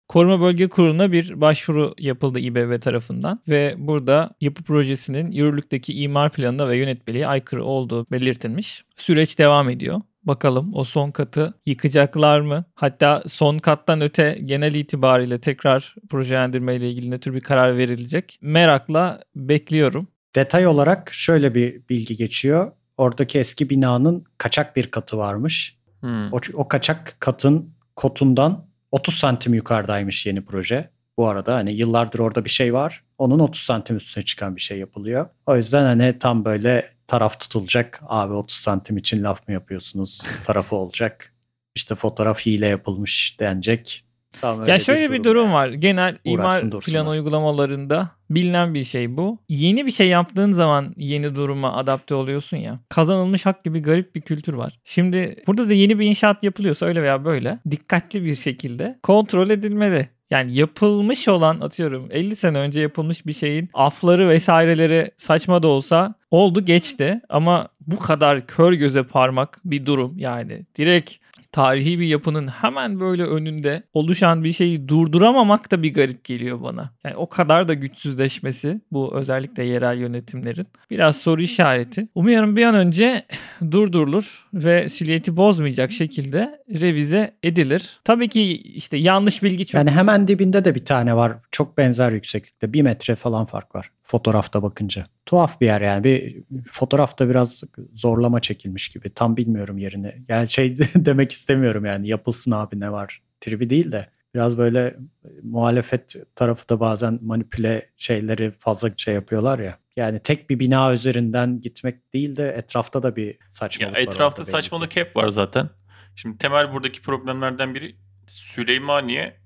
[0.07, 6.69] Koruma Bölge Kurulu'na bir başvuru yapıldı İBB tarafından ve burada yapı projesinin yürürlükteki imar planına
[6.69, 8.83] ve yönetmeliğe aykırı olduğu belirtilmiş.
[8.95, 10.01] Süreç devam ediyor.
[10.23, 12.65] Bakalım o son katı yıkacaklar mı?
[12.75, 18.39] Hatta son kattan öte genel itibariyle tekrar projelendirme ile ilgili ne tür bir karar verilecek?
[18.41, 20.07] Merakla bekliyorum.
[20.35, 22.71] Detay olarak şöyle bir bilgi geçiyor.
[22.97, 25.77] Oradaki eski binanın kaçak bir katı varmış.
[25.99, 26.33] Hmm.
[26.33, 30.89] O, o kaçak katın kotundan 30 santim yukarıdaymış yeni proje.
[31.17, 33.03] Bu arada hani yıllardır orada bir şey var.
[33.17, 35.29] Onun 30 santim üstüne çıkan bir şey yapılıyor.
[35.45, 38.01] O yüzden hani tam böyle taraf tutulacak.
[38.07, 40.21] Abi 30 santim için laf mı yapıyorsunuz?
[40.45, 41.33] Tarafı olacak.
[41.75, 44.03] İşte fotoğraf hile yapılmış denecek.
[44.41, 45.69] Tam ya şöyle bir durum, var.
[45.69, 49.39] Genel imar plan uygulamalarında bilinen bir şey bu.
[49.49, 52.79] Yeni bir şey yaptığın zaman yeni duruma adapte oluyorsun ya.
[52.89, 54.79] Kazanılmış hak gibi garip bir kültür var.
[54.85, 60.09] Şimdi burada da yeni bir inşaat yapılıyorsa öyle veya böyle dikkatli bir şekilde kontrol edilmeli.
[60.29, 66.15] Yani yapılmış olan atıyorum 50 sene önce yapılmış bir şeyin afları vesaireleri saçma da olsa
[66.31, 67.21] oldu geçti.
[67.29, 71.26] Ama bu kadar kör göze parmak bir durum yani direkt
[71.57, 76.93] tarihi bir yapının hemen böyle önünde oluşan bir şeyi durduramamak da bir garip geliyor bana.
[77.03, 82.07] Yani o kadar da güçsüzleşmesi bu özellikle yerel yönetimlerin biraz soru işareti.
[82.15, 83.25] Umuyorum bir an önce
[83.71, 87.99] durdurulur ve silüeti bozmayacak şekilde revize edilir.
[88.03, 89.79] Tabii ki işte yanlış bilgi çok.
[89.79, 91.33] Yani hemen dibinde de bir tane var.
[91.51, 92.73] Çok benzer yükseklikte.
[92.73, 95.05] Bir metre falan fark var fotoğrafta bakınca.
[95.25, 96.03] Tuhaf bir yer yani.
[96.03, 99.13] Bir fotoğrafta biraz zorlama çekilmiş gibi.
[99.13, 100.15] Tam bilmiyorum yerini.
[100.27, 104.97] Yani şey demek istemiyorum yani yapılsın abi ne var tribi değil de biraz böyle
[105.43, 109.77] muhalefet tarafı da bazen manipüle şeyleri fazla şey yapıyorlar ya.
[109.95, 114.07] Yani tek bir bina üzerinden gitmek değil de etrafta da bir saçmalık ya var.
[114.07, 115.69] Etrafta saçmalık hep var zaten.
[116.15, 117.95] Şimdi temel buradaki problemlerden biri
[118.27, 119.37] Süleymaniye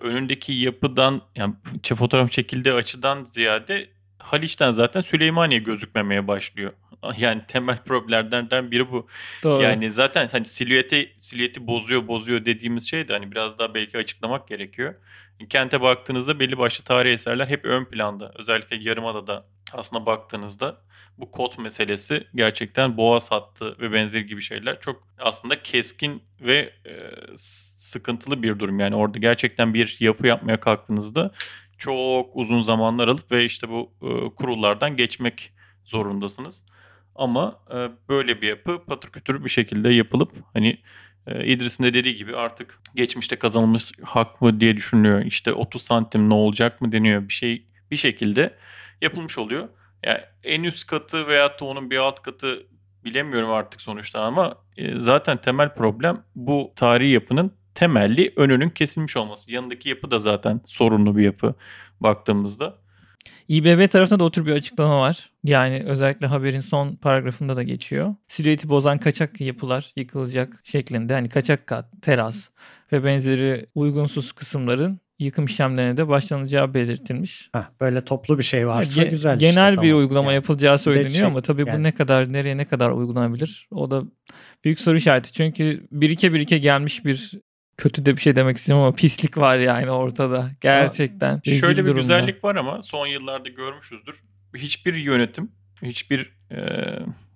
[0.00, 6.72] önündeki yapıdan yani fotoğraf çekildiği açıdan ziyade Haliç'ten zaten Süleymaniye gözükmemeye başlıyor.
[7.18, 9.06] Yani temel problemlerden biri bu.
[9.44, 9.62] Doğru.
[9.62, 14.48] Yani zaten hani silüeti silüeti bozuyor bozuyor dediğimiz şey de hani biraz daha belki açıklamak
[14.48, 14.94] gerekiyor.
[15.50, 18.32] Kente baktığınızda belli başlı tarihi eserler hep ön planda.
[18.34, 20.80] Özellikle Yarımada'da aslında baktığınızda
[21.22, 26.92] bu kod meselesi gerçekten boğaz hattı ve benzeri gibi şeyler çok aslında keskin ve e,
[27.36, 28.80] sıkıntılı bir durum.
[28.80, 31.32] Yani orada gerçekten bir yapı yapmaya kalktığınızda
[31.78, 35.52] çok uzun zamanlar alıp ve işte bu e, kurullardan geçmek
[35.84, 36.64] zorundasınız.
[37.14, 40.78] Ama e, böyle bir yapı patır kütür bir şekilde yapılıp hani
[41.26, 45.24] e, İdris'in de dediği gibi artık geçmişte kazanılmış hak mı diye düşünülüyor.
[45.24, 48.54] İşte 30 santim ne olacak mı deniyor bir şey bir şekilde
[49.00, 49.68] yapılmış oluyor.
[50.04, 52.66] Yani en üst katı veyahut da onun bir alt katı
[53.04, 59.52] bilemiyorum artık sonuçta ama e, zaten temel problem bu tarihi yapının temelli önünün kesilmiş olması.
[59.52, 61.54] Yanındaki yapı da zaten sorunlu bir yapı
[62.00, 62.82] baktığımızda.
[63.48, 65.30] İBB tarafında da o tür bir açıklama var.
[65.44, 68.14] Yani özellikle haberin son paragrafında da geçiyor.
[68.28, 71.14] Silüeti bozan kaçak yapılar yıkılacak şeklinde.
[71.14, 72.50] Hani kaçak kat, teras
[72.92, 77.50] ve benzeri uygunsuz kısımların yıkım işlemlerine de başlanacağı belirtilmiş.
[77.54, 79.38] Heh, böyle toplu bir şey varsa Ge- güzel.
[79.38, 79.98] Genel işte, bir tamam.
[79.98, 81.78] uygulama yani, yapılacağı söyleniyor şey, ama tabii yani.
[81.78, 83.68] bu ne kadar nereye ne kadar uygulanabilir?
[83.70, 84.02] O da
[84.64, 85.32] büyük soru işareti.
[85.32, 87.32] Çünkü birike birike gelmiş bir
[87.76, 90.50] kötü de bir şey demek istemiyorum ama pislik var yani ortada.
[90.60, 91.40] Gerçekten.
[91.44, 92.00] Şöyle bir durumda.
[92.00, 94.14] güzellik var ama son yıllarda görmüşüzdür.
[94.56, 95.50] Hiçbir yönetim,
[95.82, 96.58] hiçbir e,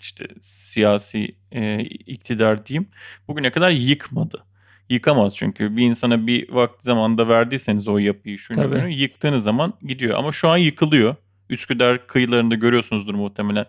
[0.02, 2.88] işte siyasi e, iktidar diyeyim
[3.28, 4.44] bugüne kadar yıkmadı.
[4.90, 10.18] Yıkamaz çünkü bir insana bir vakti zamanda verdiyseniz o yapıyı şunu bunu yıktığınız zaman gidiyor.
[10.18, 11.16] Ama şu an yıkılıyor.
[11.50, 13.66] Üsküdar kıyılarında görüyorsunuzdur muhtemelen.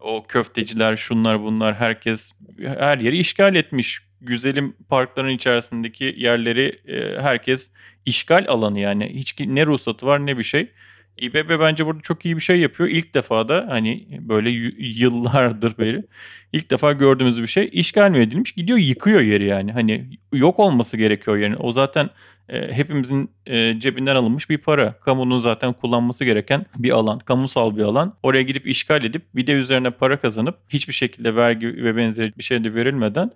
[0.00, 7.70] O köfteciler, şunlar bunlar herkes her yeri işgal etmiş güzelim parkların içerisindeki yerleri e, herkes
[8.06, 9.10] işgal alanı yani.
[9.14, 10.70] Hiç ne ruhsatı var ne bir şey.
[11.20, 12.88] İBB bence burada çok iyi bir şey yapıyor.
[12.88, 16.04] İlk defa da hani böyle yıllardır beri
[16.52, 19.72] ilk defa gördüğümüz bir şey işgal mi edilmiş gidiyor yıkıyor yeri yani.
[19.72, 21.56] Hani yok olması gerekiyor yani.
[21.56, 22.10] O zaten
[22.48, 24.92] e, hepimizin e, cebinden alınmış bir para.
[24.92, 27.18] Kamunun zaten kullanması gereken bir alan.
[27.18, 28.14] Kamusal bir alan.
[28.22, 32.42] Oraya gidip işgal edip bir de üzerine para kazanıp hiçbir şekilde vergi ve benzeri bir
[32.42, 33.30] şey de verilmeden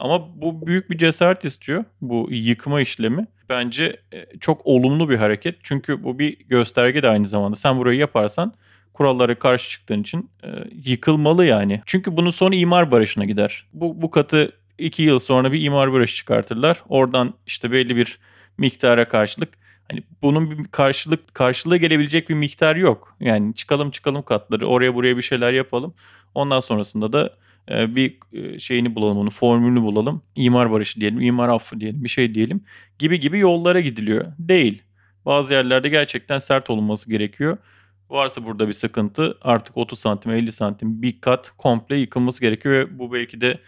[0.00, 3.26] ama bu büyük bir cesaret istiyor bu yıkma işlemi.
[3.48, 5.56] Bence e, çok olumlu bir hareket.
[5.62, 7.56] Çünkü bu bir gösterge de aynı zamanda.
[7.56, 8.52] Sen burayı yaparsan
[8.94, 10.48] kurallara karşı çıktığın için e,
[10.84, 11.82] yıkılmalı yani.
[11.86, 13.66] Çünkü bunun sonu imar barışına gider.
[13.72, 16.82] Bu, bu katı iki yıl sonra bir imar barışı çıkartırlar.
[16.88, 18.18] Oradan işte belli bir
[18.58, 19.48] miktara karşılık
[19.90, 23.16] hani bunun bir karşılık karşılığı gelebilecek bir miktar yok.
[23.20, 25.94] Yani çıkalım çıkalım katları oraya buraya bir şeyler yapalım.
[26.34, 27.34] Ondan sonrasında da
[27.70, 30.22] bir e, şeyini bulalım onu formülünü bulalım.
[30.36, 32.64] İmar barışı diyelim, imar affı diyelim, bir şey diyelim
[32.98, 34.24] gibi gibi yollara gidiliyor.
[34.38, 34.82] Değil.
[35.26, 37.58] Bazı yerlerde gerçekten sert olunması gerekiyor.
[38.10, 42.98] Varsa burada bir sıkıntı artık 30 santim 50 santim bir kat komple yıkılması gerekiyor ve
[42.98, 43.58] bu belki de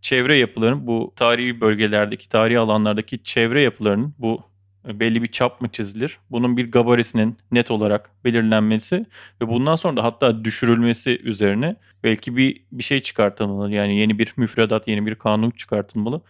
[0.00, 4.42] çevre yapılarının bu tarihi bölgelerdeki tarihi alanlardaki çevre yapılarının bu
[4.88, 6.18] belli bir çap mı çizilir?
[6.30, 9.06] Bunun bir gabarisinin net olarak belirlenmesi
[9.42, 13.72] ve bundan sonra da hatta düşürülmesi üzerine belki bir bir şey çıkartılmalı.
[13.72, 16.20] Yani yeni bir müfredat, yeni bir kanun çıkartılmalı.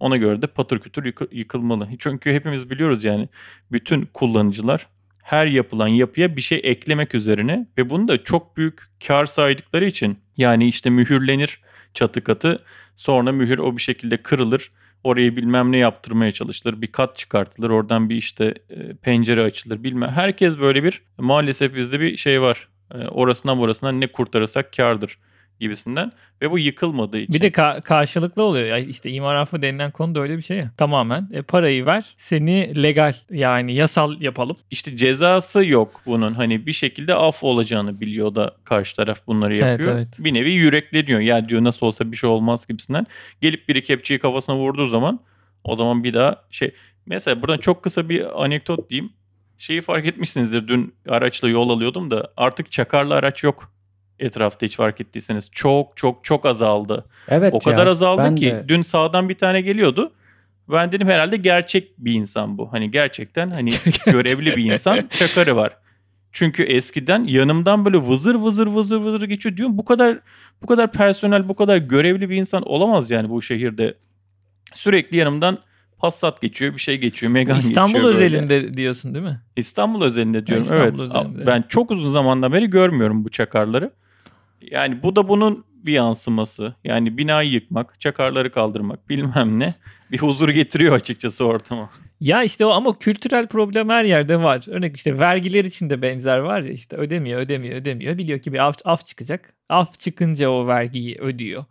[0.00, 1.88] Ona göre de patır kütür yıkılmalı.
[1.98, 3.28] Çünkü hepimiz biliyoruz yani
[3.72, 4.86] bütün kullanıcılar
[5.22, 10.18] her yapılan yapıya bir şey eklemek üzerine ve bunu da çok büyük kar saydıkları için
[10.36, 11.60] Yani işte mühürlenir
[11.94, 12.62] çatı katı.
[12.96, 14.70] Sonra mühür o bir şekilde kırılır.
[15.04, 16.82] Orayı bilmem ne yaptırmaya çalışılır.
[16.82, 17.70] Bir kat çıkartılır.
[17.70, 19.82] Oradan bir işte e, pencere açılır.
[19.82, 20.10] Bilmem.
[20.10, 22.68] Herkes böyle bir maalesef bizde bir şey var.
[22.94, 25.18] E, orasından burasından ne kurtarırsak kardır
[25.60, 27.34] gibisinden ve bu yıkılmadığı için.
[27.34, 28.66] Bir de ka- karşılıklı oluyor.
[28.66, 30.70] Ya işte imar affı denilen konu da öyle bir şey ya.
[30.76, 34.56] Tamamen e, parayı ver seni legal yani yasal yapalım.
[34.70, 36.34] İşte cezası yok bunun.
[36.34, 39.96] Hani bir şekilde af olacağını biliyor da karşı taraf bunları yapıyor.
[39.96, 40.24] Evet, evet.
[40.24, 41.20] Bir nevi yürekleniyor.
[41.20, 43.06] Ya diyor nasıl olsa bir şey olmaz gibisinden.
[43.40, 45.20] Gelip biri kepçeyi kafasına vurduğu zaman
[45.64, 46.70] o zaman bir daha şey.
[47.06, 49.12] Mesela buradan çok kısa bir anekdot diyeyim.
[49.58, 50.68] Şeyi fark etmişsinizdir.
[50.68, 53.72] Dün araçla yol alıyordum da artık çakarlı araç yok
[54.18, 55.48] etrafta hiç fark ettiyseniz.
[55.52, 57.04] Çok çok çok azaldı.
[57.28, 60.12] Evet o kadar ya, azaldı ki de- dün sağdan bir tane geliyordu.
[60.68, 62.72] Ben dedim herhalde gerçek bir insan bu.
[62.72, 63.70] Hani gerçekten hani
[64.06, 65.76] görevli bir insan çakarı var.
[66.32, 69.78] Çünkü eskiden yanımdan böyle vızır vızır vızır vızır geçiyor diyorum.
[69.78, 70.18] Bu kadar
[70.62, 73.94] bu kadar personel, bu kadar görevli bir insan olamaz yani bu şehirde.
[74.74, 75.58] Sürekli yanımdan
[75.98, 78.24] Passat geçiyor, bir şey geçiyor, Megane İstanbul geçiyor böyle.
[78.24, 79.40] özelinde diyorsun değil mi?
[79.56, 80.62] İstanbul özelinde diyorum.
[80.62, 81.00] İstanbul evet.
[81.00, 81.46] özelinde.
[81.46, 83.90] Ben çok uzun zamandan beri görmüyorum bu çakarları.
[84.70, 86.74] Yani bu da bunun bir yansıması.
[86.84, 89.74] Yani binayı yıkmak, çakarları kaldırmak bilmem ne.
[90.10, 91.90] Bir huzur getiriyor açıkçası ortama.
[92.20, 94.64] Ya işte o ama kültürel problem her yerde var.
[94.68, 98.18] Örnek işte vergiler için de benzer var ya işte ödemiyor ödemiyor ödemiyor.
[98.18, 99.52] Biliyor ki bir af, af çıkacak.
[99.68, 101.64] Af çıkınca o vergiyi ödüyor.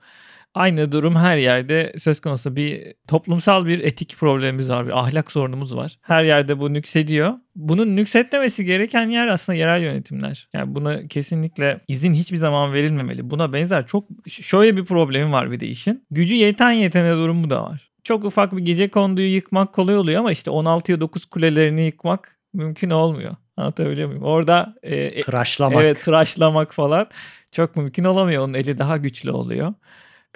[0.56, 5.76] Aynı durum her yerde söz konusu bir toplumsal bir etik problemimiz var, bir ahlak sorunumuz
[5.76, 5.96] var.
[6.02, 7.34] Her yerde bu nüksediyor.
[7.56, 10.48] Bunun nüksetmemesi gereken yer aslında yerel yönetimler.
[10.54, 13.30] Yani buna kesinlikle izin hiçbir zaman verilmemeli.
[13.30, 16.06] Buna benzer çok şöyle bir problemi var bir de işin.
[16.12, 17.92] Gücü yeten yetene durumu da var.
[18.04, 22.90] Çok ufak bir gece konduyu yıkmak kolay oluyor ama işte 16'ya 9 kulelerini yıkmak mümkün
[22.90, 23.36] olmuyor.
[23.58, 24.24] Anlatabiliyor muyum?
[24.24, 25.84] Orada e, e, Tıraşlamak.
[25.84, 27.08] Evet tıraşlamak falan
[27.52, 28.44] çok mümkün olamıyor.
[28.44, 29.74] Onun eli daha güçlü oluyor.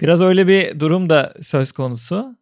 [0.00, 2.36] Biraz öyle bir durum da söz konusu.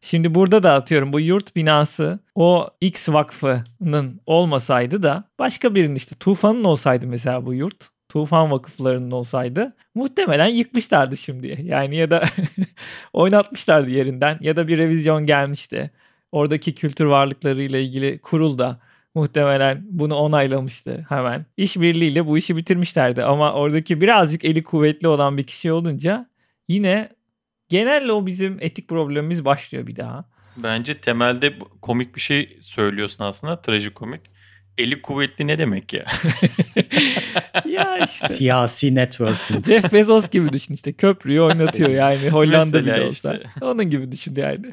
[0.00, 6.14] Şimdi burada da atıyorum bu yurt binası o X vakfının olmasaydı da başka birinin işte
[6.20, 7.94] Tufan'ın olsaydı mesela bu yurt.
[8.08, 11.58] Tufan vakıflarının olsaydı muhtemelen yıkmışlardı şimdi.
[11.62, 12.24] Yani ya da
[13.12, 15.90] oynatmışlardı yerinden ya da bir revizyon gelmişti.
[16.32, 18.80] Oradaki kültür varlıklarıyla ilgili kurul da
[19.14, 21.46] muhtemelen bunu onaylamıştı hemen.
[21.56, 26.26] İşbirliğiyle bu işi bitirmişlerdi ama oradaki birazcık eli kuvvetli olan bir kişi olunca
[26.68, 27.08] yine
[27.68, 30.24] genelde o bizim etik problemimiz başlıyor bir daha.
[30.56, 33.60] Bence temelde komik bir şey söylüyorsun aslında.
[33.60, 34.20] Trajikomik.
[34.78, 36.04] Eli kuvvetli ne demek ya?
[37.68, 39.66] ya işte Siyasi networking.
[39.66, 43.34] Jeff Bezos gibi düşün işte köprüyü oynatıyor yani Hollanda Mesela bile olsa.
[43.34, 43.50] işte.
[43.60, 44.66] Onun gibi düşün yani.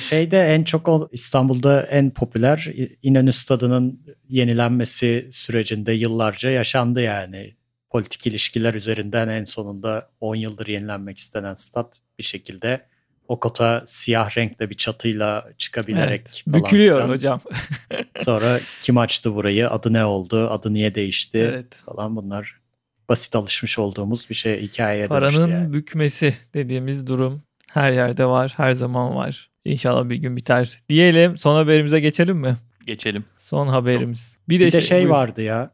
[0.00, 2.68] Şeyde en çok İstanbul'da en popüler
[3.02, 7.54] İnönü Stadı'nın yenilenmesi sürecinde yıllarca yaşandı yani.
[7.90, 12.86] Politik ilişkiler üzerinden en sonunda 10 yıldır yenilenmek istenen stat bir şekilde
[13.28, 17.40] o kota siyah renkte bir çatıyla çıkabilerek Evet, falan Bükülüyor hocam.
[18.20, 21.74] Sonra kim açtı burayı, adı ne oldu, adı niye değişti Evet.
[21.86, 22.60] falan bunlar
[23.08, 25.72] basit alışmış olduğumuz bir şey hikayeye Paranın yani.
[25.72, 29.50] bükmesi dediğimiz durum her yerde var, her zaman var.
[29.64, 30.78] İnşallah bir gün biter.
[30.88, 32.56] Diyelim son haberimize geçelim mi?
[32.86, 33.24] Geçelim.
[33.38, 34.36] Son haberimiz.
[34.48, 35.10] Bir Bir de, de şey buyur.
[35.10, 35.70] vardı ya.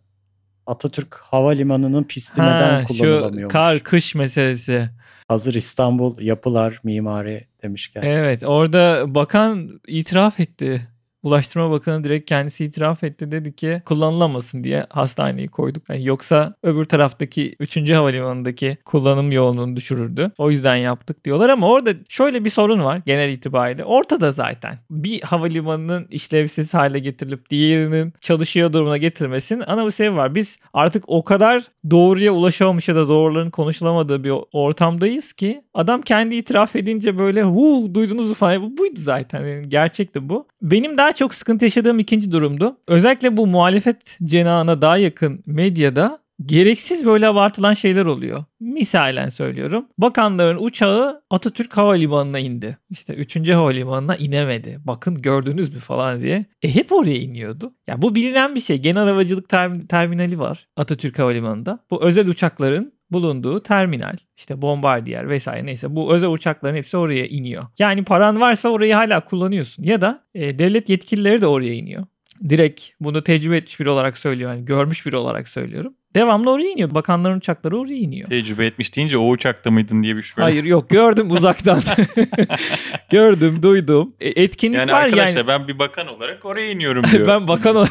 [0.66, 3.52] Atatürk Havalimanı'nın pisti Ha, neden şu kullanılamıyormuş?
[3.52, 4.88] kar kış meselesi.
[5.28, 8.02] Hazır İstanbul yapılar mimari demişken.
[8.02, 10.88] Evet orada bakan itiraf etti.
[11.22, 13.30] Ulaştırma Bakanı direkt kendisi itiraf etti.
[13.32, 15.90] Dedi ki kullanılamasın diye hastaneyi koyduk.
[15.90, 17.90] Yani yoksa öbür taraftaki 3.
[17.90, 20.32] havalimanındaki kullanım yoğunluğunu düşürürdü.
[20.38, 23.84] O yüzden yaptık diyorlar ama orada şöyle bir sorun var genel itibariyle.
[23.84, 24.78] Ortada zaten.
[24.90, 30.34] Bir havalimanının işlevsiz hale getirilip diğerinin çalışıyor durumuna getirmesinin ana bir sebebi var.
[30.34, 36.34] Biz artık o kadar doğruya ulaşamamış ya da doğruların konuşulamadığı bir ortamdayız ki adam kendi
[36.34, 40.46] itiraf edince böyle hu duydunuz mu falan bu buydu zaten yani gerçekti bu.
[40.70, 42.76] Benim daha çok sıkıntı yaşadığım ikinci durumdu.
[42.88, 48.44] Özellikle bu muhalefet cenahına daha yakın medyada gereksiz böyle abartılan şeyler oluyor.
[48.60, 49.86] Misalen söylüyorum.
[49.98, 52.78] Bakanların uçağı Atatürk Havalimanı'na indi.
[52.90, 53.50] İşte 3.
[53.50, 54.78] Havalimanı'na inemedi.
[54.84, 56.46] Bakın gördünüz mü falan diye.
[56.62, 57.74] E hep oraya iniyordu.
[57.86, 58.78] Ya bu bilinen bir şey.
[58.78, 61.78] Genel havacılık term- terminali var Atatürk Havalimanı'nda.
[61.90, 67.64] Bu özel uçakların bulunduğu terminal işte bombardiyer vesaire neyse bu özel uçakların hepsi oraya iniyor.
[67.78, 72.06] Yani paran varsa orayı hala kullanıyorsun ya da e, devlet yetkilileri de oraya iniyor.
[72.48, 74.56] Direkt bunu tecrübe etmiş biri olarak söylüyorum.
[74.56, 75.94] Yani görmüş biri olarak söylüyorum.
[76.16, 76.94] Devamlı oraya iniyor.
[76.94, 78.28] Bakanların uçakları oraya iniyor.
[78.28, 80.42] Tecrübe etmiş deyince o uçakta mıydın diye bir şüphe.
[80.42, 81.82] Hayır yok gördüm uzaktan.
[83.10, 84.14] gördüm, duydum.
[84.20, 85.46] E, etkinlik Yani var arkadaşlar yani.
[85.48, 87.26] ben bir bakan olarak oraya iniyorum diyor.
[87.28, 87.86] ben bakan ol-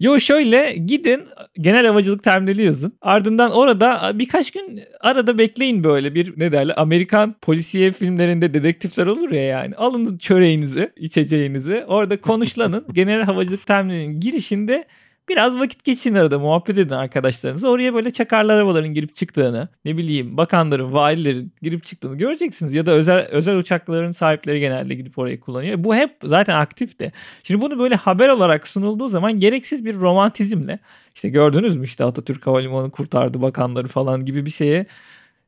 [0.00, 1.22] Yo şöyle gidin
[1.60, 2.92] genel havacılık terminali yazın.
[3.02, 9.30] Ardından orada birkaç gün arada bekleyin böyle bir ne derler Amerikan polisiye filmlerinde dedektifler olur
[9.30, 9.74] ya yani.
[9.76, 12.84] Alın çöreğinizi, içeceğinizi orada konuşlanın.
[12.92, 14.84] genel havacılık terminalinin girişinde
[15.28, 17.68] Biraz vakit geçin arada muhabbet edin arkadaşlarınızla.
[17.68, 22.74] Oraya böyle çakarlı arabaların girip çıktığını, ne bileyim bakanların, valilerin girip çıktığını göreceksiniz.
[22.74, 25.84] Ya da özel özel uçakların sahipleri genelde gidip orayı kullanıyor.
[25.84, 27.12] Bu hep zaten aktif de.
[27.42, 30.78] Şimdi bunu böyle haber olarak sunulduğu zaman gereksiz bir romantizmle
[31.14, 34.86] işte gördünüz mü işte Atatürk Havalimanı kurtardı bakanları falan gibi bir şeye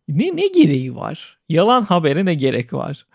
[0.08, 1.38] ne ne gereği var?
[1.48, 3.06] Yalan habere ne gerek var?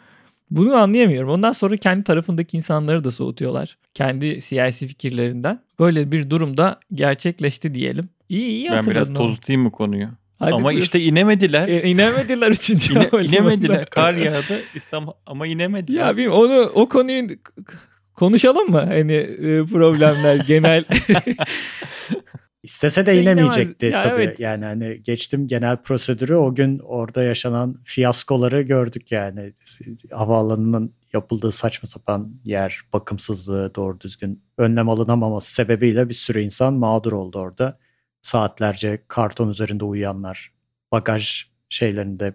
[0.52, 1.30] Bunu anlayamıyorum.
[1.30, 3.78] Ondan sonra kendi tarafındaki insanları da soğutuyorlar.
[3.94, 5.60] Kendi siyasi fikirlerinden.
[5.80, 8.10] Böyle bir durumda gerçekleşti diyelim.
[8.30, 10.08] İyi iyi ben biraz tozutayım mı konuyu?
[10.40, 10.82] Hadi ama buyur.
[10.82, 11.68] işte inemediler.
[11.68, 13.38] E, inemediler üçüncü İne, havalimanında.
[13.54, 13.86] inemediler.
[13.86, 16.00] Kar yağdı İstanbul ama inemediler.
[16.08, 17.28] Ya bilmiyorum onu o konuyu
[18.14, 18.80] konuşalım mı?
[18.88, 20.84] Hani e, problemler genel.
[22.64, 23.86] İstese de inemeyecekti.
[23.86, 24.24] Ya tabii.
[24.24, 24.40] evet.
[24.40, 29.52] Yani hani geçtim genel prosedürü o gün orada yaşanan fiyaskoları gördük yani.
[30.12, 37.12] Havaalanının yapıldığı saçma sapan yer, bakımsızlığı, doğru düzgün önlem alınamaması sebebiyle bir sürü insan mağdur
[37.12, 37.80] oldu orada.
[38.22, 40.54] Saatlerce karton üzerinde uyuyanlar,
[40.92, 42.34] bagaj şeylerinde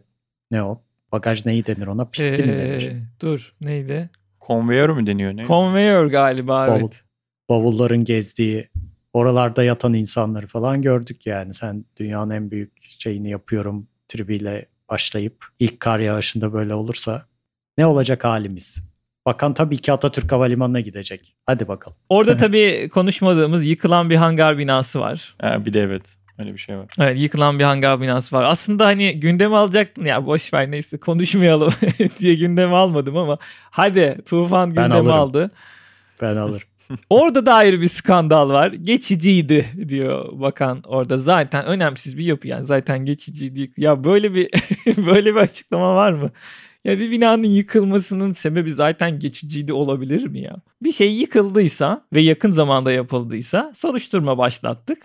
[0.50, 0.82] ne o?
[1.12, 2.04] Bagaj neyi denir ona?
[2.04, 2.82] Pisti mi denir?
[2.82, 4.10] Ee, dur neydi?
[4.40, 5.44] Konveyör mü deniyor ne?
[5.44, 6.80] Conveyor galiba Bavul.
[6.80, 7.02] evet.
[7.48, 8.70] bavulların gezdiği,
[9.14, 11.55] oralarda yatan insanları falan gördük yani.
[11.55, 17.27] Sen dünyanın en büyük şeyini yapıyorum tribiyle başlayıp ilk kar yağışında böyle olursa
[17.79, 18.85] ne olacak halimiz?
[19.27, 21.37] Bakan tabii ki Atatürk Havalimanı'na gidecek.
[21.46, 21.96] Hadi bakalım.
[22.09, 25.35] Orada tabii konuşmadığımız yıkılan bir hangar binası var.
[25.40, 26.16] Ha, bir de evet.
[26.38, 26.87] Öyle bir şey var.
[26.98, 28.44] Evet yıkılan bir hangar binası var.
[28.44, 31.72] Aslında hani gündeme alacaktım ya boş ver neyse konuşmayalım
[32.18, 33.38] diye gündeme almadım ama
[33.70, 35.20] hadi Tufan Ben gündeme alırım.
[35.20, 35.50] aldı.
[36.22, 36.68] Ben alırım.
[37.11, 38.73] Orada da ayrı bir skandal var.
[38.73, 41.18] Geçiciydi diyor bakan orada.
[41.18, 43.73] Zaten önemsiz bir yapı yani zaten geçiciydi.
[43.77, 44.51] Ya böyle bir
[45.07, 46.31] böyle bir açıklama var mı?
[46.85, 50.57] Ya bir binanın yıkılmasının sebebi zaten geçiciydi olabilir mi ya?
[50.83, 54.99] Bir şey yıkıldıysa ve yakın zamanda yapıldıysa soruşturma başlattık.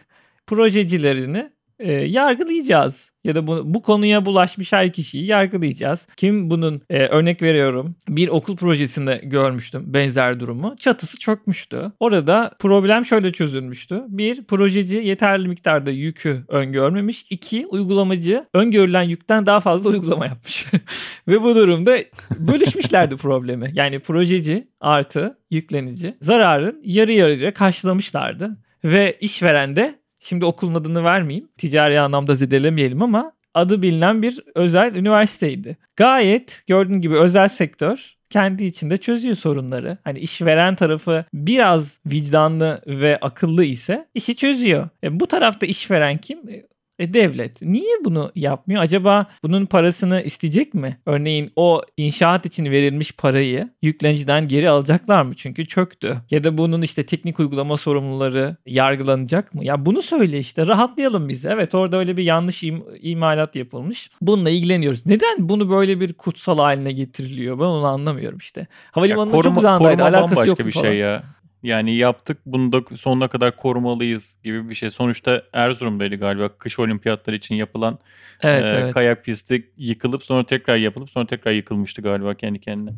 [0.48, 3.09] Projecilerini e, yargılayacağız.
[3.24, 6.08] Ya da bu, bu konuya bulaşmış her kişiyi yargılayacağız.
[6.18, 10.76] Kim bunun e, örnek veriyorum bir okul projesinde görmüştüm benzer durumu.
[10.80, 11.92] Çatısı çökmüştü.
[12.00, 14.04] Orada problem şöyle çözülmüştü.
[14.08, 17.26] Bir projeci yeterli miktarda yükü öngörmemiş.
[17.30, 20.66] İki uygulamacı öngörülen yükten daha fazla uygulama yapmış.
[21.28, 21.98] Ve bu durumda
[22.40, 23.72] bölüşmüşlerdi problemi.
[23.74, 28.58] Yani projeci artı yüklenici zararın yarı yarıya karşılamışlardı.
[28.84, 31.50] Ve işveren de Şimdi okulun adını vermeyeyim.
[31.58, 35.78] Ticari anlamda zedelemeyelim ama adı bilinen bir özel üniversiteydi.
[35.96, 39.98] Gayet gördüğün gibi özel sektör kendi içinde çözüyor sorunları.
[40.04, 44.90] Hani işveren tarafı biraz vicdanlı ve akıllı ise işi çözüyor.
[45.04, 46.40] E, bu tarafta işveren kim?
[47.00, 47.62] E, devlet.
[47.62, 48.82] Niye bunu yapmıyor?
[48.82, 50.98] Acaba bunun parasını isteyecek mi?
[51.06, 55.34] Örneğin o inşaat için verilmiş parayı yükleniciden geri alacaklar mı?
[55.36, 56.18] Çünkü çöktü.
[56.32, 59.66] Ya da bunun işte teknik uygulama sorumluları yargılanacak mı?
[59.66, 61.46] Ya bunu söyle işte rahatlayalım biz.
[61.46, 64.10] Evet orada öyle bir yanlış im- imalat yapılmış.
[64.22, 65.06] Bununla ilgileniyoruz.
[65.06, 67.60] Neden bunu böyle bir kutsal haline getiriliyor?
[67.60, 68.68] Ben onu anlamıyorum işte.
[68.92, 70.86] Havalimanında çok koruma, koruma Alakası yoktu bir falan.
[70.86, 71.24] şey ya.
[71.64, 74.92] Yani yaptık bunu da sonuna kadar korumalıyız gibi bir şey.
[74.92, 78.00] Sonuçta Erzurum'daydı galiba kış olimpiyatları için yapılan
[78.44, 78.94] Evet, e, evet.
[78.94, 82.92] kayak pisti yıkılıp sonra tekrar yapılıp sonra tekrar yıkılmıştı galiba kendi kendine.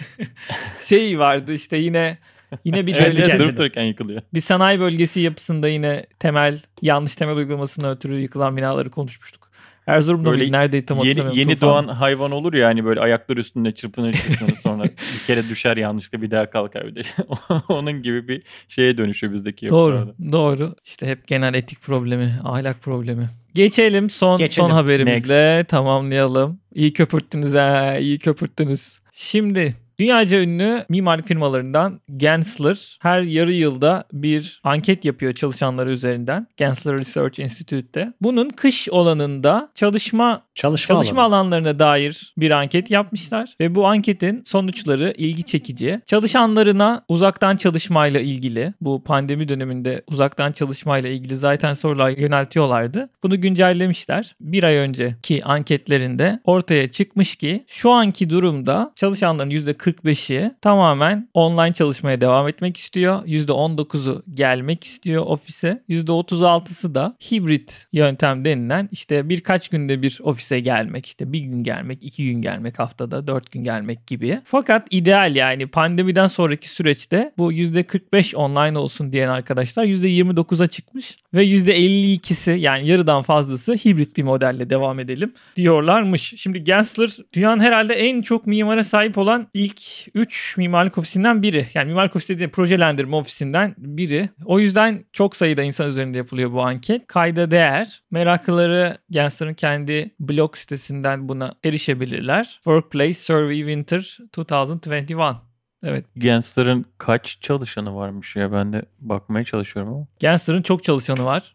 [0.80, 2.18] Şey vardı işte yine
[2.64, 3.38] yine bir devlet kendine.
[3.38, 4.22] Durup dururken yıkılıyor.
[4.34, 9.45] bir sanayi bölgesi yapısında yine temel yanlış temel uygulamasına ötürü yıkılan binaları konuşmuştuk.
[9.86, 10.52] Erzurum'da Böyle?
[10.52, 11.68] Neredeydi tam Yeni, yeni Tufan.
[11.68, 16.22] doğan hayvan olur ya hani böyle ayakları üstünde çırpınır çırpınır sonra bir kere düşer yanlışlıkla
[16.22, 17.02] bir daha kalkar bir de.
[17.68, 20.32] Onun gibi bir şeye dönüşüyor bizdeki Doğru, yapılarda.
[20.32, 20.74] doğru.
[20.84, 23.28] İşte hep genel etik problemi, ahlak problemi.
[23.54, 24.68] Geçelim son Geçelim.
[24.68, 26.60] son haberimizle tamamlayalım.
[26.74, 28.98] İyi köpürttünüz ha, iyi köpürttünüz.
[29.12, 36.46] Şimdi dünyaca ünlü mimarlık firmalarından Gensler her yarı yılda bir anket yapıyor çalışanları üzerinden.
[36.56, 38.12] Gensler Research Institute'te.
[38.20, 41.36] Bunun kış olanında çalışma Çalışma, Çalışma alanı.
[41.36, 46.00] alanlarına dair bir anket yapmışlar ve bu anketin sonuçları ilgi çekici.
[46.06, 53.08] Çalışanlarına uzaktan çalışmayla ilgili, bu pandemi döneminde uzaktan çalışmayla ilgili zaten sorular yöneltiyorlardı.
[53.22, 54.34] Bunu güncellemişler.
[54.40, 62.20] Bir ay önceki anketlerinde ortaya çıkmış ki şu anki durumda çalışanların %45'i tamamen online çalışmaya
[62.20, 63.24] devam etmek istiyor.
[63.26, 65.82] %19'u gelmek istiyor ofise.
[65.88, 71.98] %36'sı da hibrit yöntem denilen işte birkaç günde bir ofise gelmek, işte bir gün gelmek,
[72.04, 74.40] iki gün gelmek haftada, dört gün gelmek gibi.
[74.44, 81.44] Fakat ideal yani pandemiden sonraki süreçte bu %45 online olsun diyen arkadaşlar %29'a çıkmış ve
[81.44, 86.34] %52'si yani yarıdan fazlası hibrit bir modelle devam edelim diyorlarmış.
[86.36, 89.80] Şimdi Gensler dünyanın herhalde en çok mimara sahip olan ilk
[90.14, 91.66] 3 mimarlık ofisinden biri.
[91.74, 94.28] Yani mimarlık ofisi dediğim projelendirme ofisinden biri.
[94.44, 97.06] O yüzden çok sayıda insan üzerinde yapılıyor bu anket.
[97.06, 98.02] Kayda değer.
[98.10, 100.10] Meraklıları Gensler'ın kendi
[100.58, 102.44] sitesinden buna erişebilirler.
[102.44, 105.36] Workplace Survey Winter 2021.
[105.82, 106.04] Evet.
[106.18, 110.06] Gensler'ın kaç çalışanı varmış ya ben de bakmaya çalışıyorum ama.
[110.18, 111.54] Gensler'ın çok çalışanı var.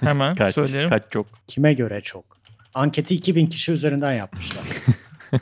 [0.00, 0.88] Hemen Kaç, söylerim.
[0.88, 1.26] kaç çok.
[1.46, 2.24] Kime göre çok?
[2.74, 4.64] Anketi 2000 kişi üzerinden yapmışlar.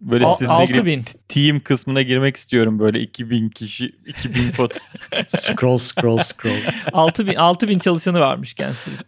[0.00, 1.04] Böyle sitesine girip 6000.
[1.28, 4.78] team kısmına girmek istiyorum böyle 2000 kişi 2000 foto.
[5.26, 6.56] scroll scroll scroll.
[6.92, 8.98] 6000 6000 çalışanı varmış Gensler'ın.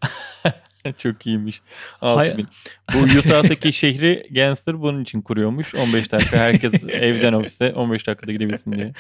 [0.98, 1.60] Çok iyiymiş.
[2.00, 2.46] Hay- 6000.
[2.94, 5.74] Bu Utah'taki şehri Gensler bunun için kuruyormuş.
[5.74, 8.92] 15 dakika herkes evden ofise 15 dakikada gidebilsin diye.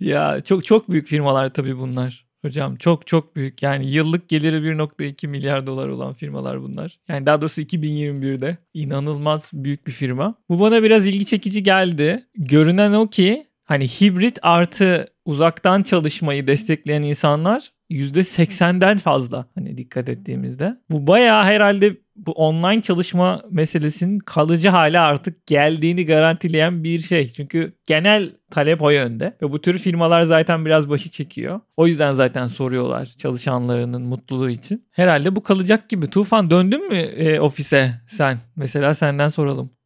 [0.00, 2.28] Ya çok çok büyük firmalar tabii bunlar.
[2.42, 3.62] Hocam çok çok büyük.
[3.62, 6.98] Yani yıllık geliri 1.2 milyar dolar olan firmalar bunlar.
[7.08, 10.34] Yani daha doğrusu 2021'de inanılmaz büyük bir firma.
[10.48, 12.26] Bu bana biraz ilgi çekici geldi.
[12.34, 20.78] Görünen o ki hani hibrit artı uzaktan çalışmayı destekleyen insanlar %80'den fazla hani dikkat ettiğimizde.
[20.90, 27.28] Bu bayağı herhalde bu online çalışma meselesinin kalıcı hale artık geldiğini garantileyen bir şey.
[27.28, 31.60] Çünkü genel talep o yönde ve bu tür firmalar zaten biraz başı çekiyor.
[31.76, 34.84] O yüzden zaten soruyorlar çalışanlarının mutluluğu için.
[34.90, 36.06] Herhalde bu kalacak gibi.
[36.06, 38.38] Tufan döndün mü e, ofise sen?
[38.56, 39.77] Mesela senden soralım.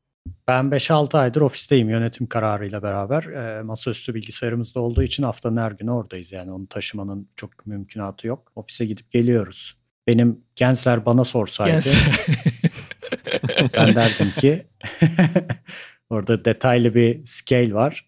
[0.48, 3.22] Ben 5-6 aydır ofisteyim yönetim kararıyla beraber.
[3.24, 6.32] E, masaüstü bilgisayarımızda olduğu için haftanın her günü oradayız.
[6.32, 8.52] Yani onu taşımanın çok mümkünatı yok.
[8.56, 9.76] Ofise gidip geliyoruz.
[10.06, 11.94] Benim gençler bana sorsaydı Yes.
[13.74, 14.66] ben derdim ki
[16.10, 18.06] orada detaylı bir scale var.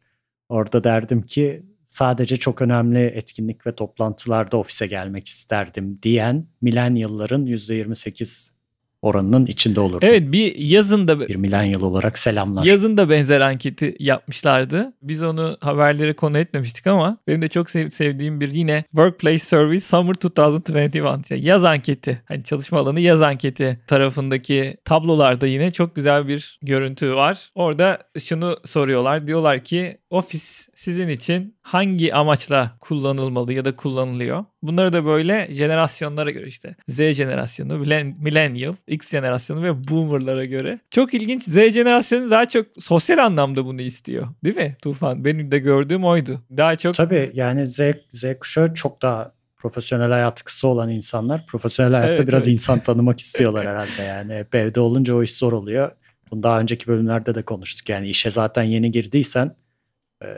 [0.48, 8.50] Orada derdim ki sadece çok önemli etkinlik ve toplantılarda ofise gelmek isterdim diyen milenyılların %28
[9.04, 10.06] oranının içinde olurdu.
[10.08, 12.64] evet bir yazın da Bir milenyıl olarak selamlar.
[12.64, 14.92] Yazın da benzer anketi yapmışlardı.
[15.02, 19.80] Biz onu haberlere konu etmemiştik ama benim de çok sev- sevdiğim bir yine Workplace Survey
[19.80, 22.22] Summer 2021 yani yaz anketi.
[22.24, 27.50] Hani çalışma alanı yaz anketi tarafındaki tablolarda yine çok güzel bir görüntü var.
[27.54, 29.26] Orada şunu soruyorlar.
[29.26, 34.44] Diyorlar ki ofis sizin için hangi amaçla kullanılmalı ya da kullanılıyor?
[34.62, 40.78] Bunları da böyle jenerasyonlara göre işte Z jenerasyonu, millen- millennial, X jenerasyonu ve boomerlara göre.
[40.90, 41.42] Çok ilginç.
[41.42, 44.26] Z jenerasyonu daha çok sosyal anlamda bunu istiyor.
[44.44, 45.24] Değil mi Tufan?
[45.24, 46.40] Benim de gördüğüm oydu.
[46.56, 47.80] Daha çok Tabii yani Z,
[48.12, 51.46] Z kuşağı çok daha profesyonel hayatı kısa olan insanlar.
[51.46, 52.52] Profesyonel hayatta Evet, biraz evet.
[52.52, 54.34] insan tanımak istiyorlar herhalde yani.
[54.34, 55.90] Hep evde olunca o iş zor oluyor.
[56.30, 57.88] Bunu daha önceki bölümlerde de konuştuk.
[57.88, 59.56] Yani işe zaten yeni girdiysen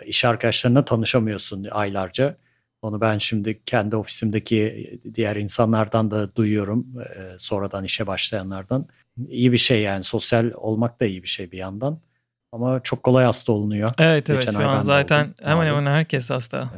[0.07, 2.37] iş arkadaşlarına tanışamıyorsun aylarca.
[2.83, 6.87] Onu ben şimdi kendi ofisimdeki diğer insanlardan da duyuyorum.
[7.17, 8.87] e, Sonradan işe başlayanlardan.
[9.29, 12.01] İyi bir şey yani sosyal olmak da iyi bir şey bir yandan.
[12.53, 13.89] Ama çok kolay hasta olunuyor.
[13.99, 15.35] Evet evet Geçen şu an zaten oldum.
[15.43, 16.71] hemen hemen herkes hasta.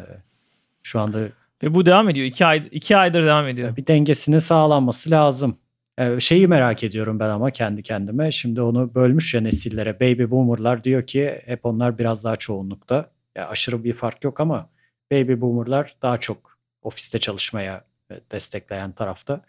[0.82, 1.18] Şu anda
[1.62, 2.26] Ve bu devam ediyor.
[2.26, 3.76] İki, ay, iki aydır devam ediyor.
[3.76, 5.56] bir dengesinin sağlanması lazım.
[5.98, 8.32] Ee, şeyi merak ediyorum ben ama kendi kendime.
[8.32, 10.00] Şimdi onu bölmüş ya nesillere.
[10.00, 13.10] Baby boomerlar diyor ki hep onlar biraz daha çoğunlukta.
[13.36, 14.70] Ya aşırı bir fark yok ama
[15.12, 19.44] baby boomerlar daha çok ofiste çalışmaya e, destekleyen tarafta.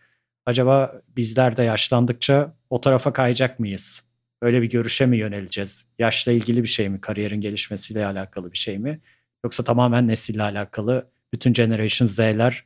[0.46, 4.04] Acaba bizler de yaşlandıkça o tarafa kayacak mıyız?
[4.42, 5.88] Öyle bir görüşe mi yöneleceğiz?
[6.00, 7.02] Yaşla ilgili bir şey mi?
[7.02, 9.02] Kariyerin gelişmesiyle alakalı bir şey mi?
[9.44, 12.66] Yoksa tamamen nesille alakalı bütün Generation Z'ler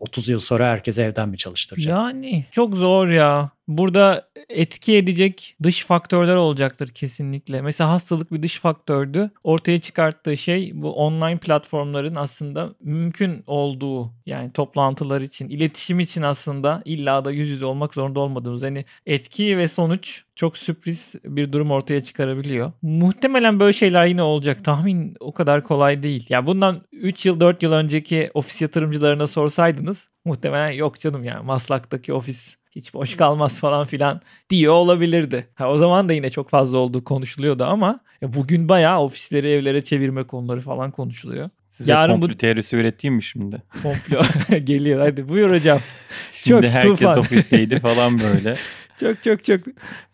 [0.00, 1.90] 30 yıl sonra herkes evden mi çalıştıracak?
[1.90, 3.50] Yani çok zor ya.
[3.68, 7.62] Burada etki edecek dış faktörler olacaktır kesinlikle.
[7.62, 9.30] Mesela hastalık bir dış faktördü.
[9.44, 16.82] Ortaya çıkarttığı şey bu online platformların aslında mümkün olduğu yani toplantılar için, iletişim için aslında
[16.84, 21.70] illa da yüz yüze olmak zorunda olmadığımız hani etki ve sonuç çok sürpriz bir durum
[21.70, 22.72] ortaya çıkarabiliyor.
[22.82, 24.64] Muhtemelen böyle şeyler yine olacak.
[24.64, 26.26] Tahmin o kadar kolay değil.
[26.28, 32.12] Ya bundan 3 yıl 4 yıl önceki ofis yatırımcılarına sorsaydınız muhtemelen yok canım yani Maslak'taki
[32.12, 34.20] ofis hiç boş kalmaz falan filan
[34.50, 35.46] diyor olabilirdi.
[35.54, 39.80] Ha, o zaman da yine çok fazla olduğu konuşuluyordu ama ya bugün bayağı ofisleri evlere
[39.80, 41.50] çevirme konuları falan konuşuluyor.
[41.68, 43.62] Size Yarın Yarın bu- komplo teorisi üreteyim mi şimdi?
[43.82, 44.22] Komplo
[44.64, 45.78] geliyor hadi buyur hocam.
[46.32, 47.18] Şimdi Çok herkes tufan.
[47.18, 48.56] ofisteydi falan böyle.
[49.00, 49.60] Çok çok çok.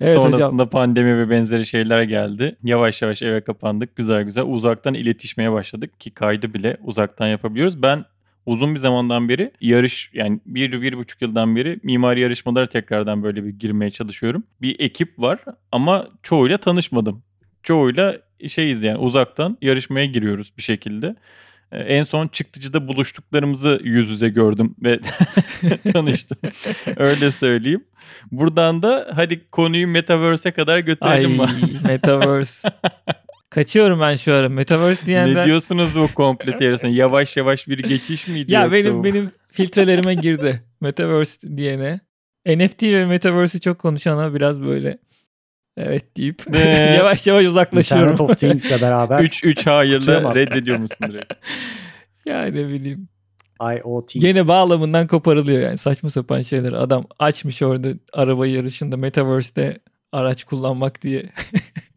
[0.01, 0.33] Evet hocam.
[0.33, 2.57] Sonrasında pandemi ve benzeri şeyler geldi.
[2.65, 3.97] Yavaş yavaş eve kapandık.
[3.97, 7.83] Güzel güzel uzaktan iletişmeye başladık ki kaydı bile uzaktan yapabiliyoruz.
[7.83, 8.05] Ben
[8.47, 13.45] uzun bir zamandan beri yarış yani bir, bir buçuk yıldan beri mimari yarışmalara tekrardan böyle
[13.45, 14.45] bir girmeye çalışıyorum.
[14.63, 15.39] Bir ekip var
[15.73, 17.23] ama çoğuyla tanışmadım.
[17.63, 18.19] Çoğuyla
[18.49, 21.17] şeyiz yani uzaktan yarışmaya giriyoruz bir şekilde.
[21.73, 25.01] Ee, En son çıktıcıda buluştuklarımızı yüz yüze gördüm ve
[25.93, 26.39] tanıştım.
[26.97, 27.85] Öyle söyleyeyim.
[28.33, 31.47] Buradan da hadi konuyu Metaverse'e kadar Ay götürelim mi?
[31.85, 32.69] Metaverse.
[33.51, 34.49] Kaçıyorum ben şu ara.
[34.49, 35.47] Metaverse ne diyenden.
[35.47, 36.91] diyorsunuz bu komple teorisine?
[36.91, 38.53] Yavaş yavaş bir geçiş miydi?
[38.53, 39.05] Ya benim bu?
[39.05, 40.63] benim filtrelerime girdi.
[40.81, 42.01] Metaverse diyene.
[42.47, 44.99] NFT ve Metaverse'ü çok konuşana biraz böyle
[45.77, 46.61] evet deyip Ne?
[46.99, 48.13] yavaş yavaş uzaklaşıyorum.
[48.13, 50.35] Internet of Things'le beraber 3 3 Tutuyor hayırla mu?
[50.35, 51.33] reddediyor musun direkt?
[52.29, 53.09] ya ne bileyim.
[53.63, 54.13] IoT.
[54.15, 56.73] Gene bağlamından koparılıyor yani saçma sapan şeyler.
[56.73, 59.79] Adam açmış orada araba yarışında Metaverse'de
[60.13, 61.23] araç kullanmak diye.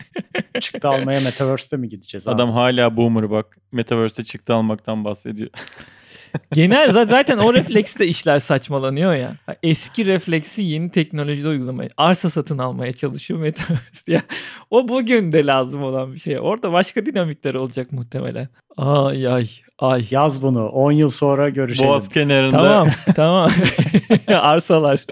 [0.61, 2.35] çıktı almaya Metaverse'de mi gideceğiz abi?
[2.35, 3.57] Adam hala boomer bak.
[3.71, 5.49] Metaverse'e çıktı almaktan bahsediyor.
[6.53, 9.35] Genel za- zaten o refleksle işler saçmalanıyor ya.
[9.63, 14.21] Eski refleksi yeni teknolojide uygulamaya, arsa satın almaya çalışıyor Metaverse ya.
[14.71, 16.39] O bugün de lazım olan bir şey.
[16.39, 18.47] Orada başka dinamikler olacak muhtemelen.
[18.77, 19.47] Ay ay
[19.79, 20.05] ay.
[20.11, 20.67] Yaz bunu.
[20.69, 21.89] 10 yıl sonra görüşelim.
[21.89, 23.49] Boğaz kenarında Tamam tamam.
[24.27, 25.05] Arsalar.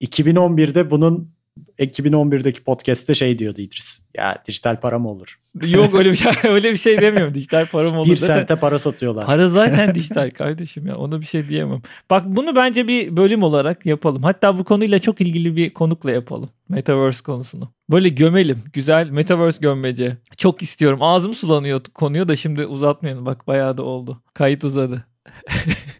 [0.00, 1.34] 2011'de bunun
[1.78, 4.00] 2011'deki podcast'te şey diyordu İdris.
[4.14, 5.40] Ya dijital para mı olur?
[5.66, 7.34] Yok öyle bir şey öyle bir şey demiyorum.
[7.34, 8.10] Dijital param olur.
[8.10, 9.26] Bir sente para satıyorlar.
[9.26, 10.94] Para zaten dijital kardeşim ya.
[10.94, 11.82] Ona bir şey diyemem.
[12.10, 14.22] Bak bunu bence bir bölüm olarak yapalım.
[14.22, 16.50] Hatta bu konuyla çok ilgili bir konukla yapalım.
[16.68, 17.72] Metaverse konusunu.
[17.90, 18.62] Böyle gömelim.
[18.72, 20.16] Güzel Metaverse gömmece.
[20.36, 20.98] Çok istiyorum.
[21.02, 23.26] Ağzım sulanıyor konuyor da şimdi uzatmayalım.
[23.26, 24.22] Bak bayağı da oldu.
[24.34, 25.06] Kayıt uzadı.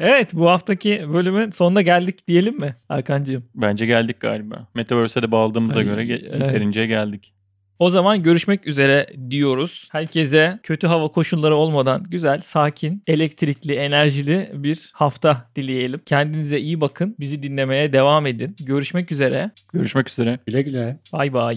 [0.00, 3.44] evet bu haftaki bölümün sonuna geldik diyelim mi Erkancığım?
[3.54, 4.68] bence geldik galiba.
[4.74, 6.22] Metaverse'e de bağladığımıza Ay, göre evet.
[6.42, 7.34] yeterince geldik.
[7.78, 9.88] O zaman görüşmek üzere diyoruz.
[9.92, 16.00] Herkese kötü hava koşulları olmadan güzel, sakin, elektrikli, enerjili bir hafta dileyelim.
[16.06, 17.16] Kendinize iyi bakın.
[17.20, 18.56] Bizi dinlemeye devam edin.
[18.66, 19.50] Görüşmek üzere.
[19.72, 20.38] Görüşmek üzere.
[20.46, 20.98] Güle güle.
[21.12, 21.54] Bay bay.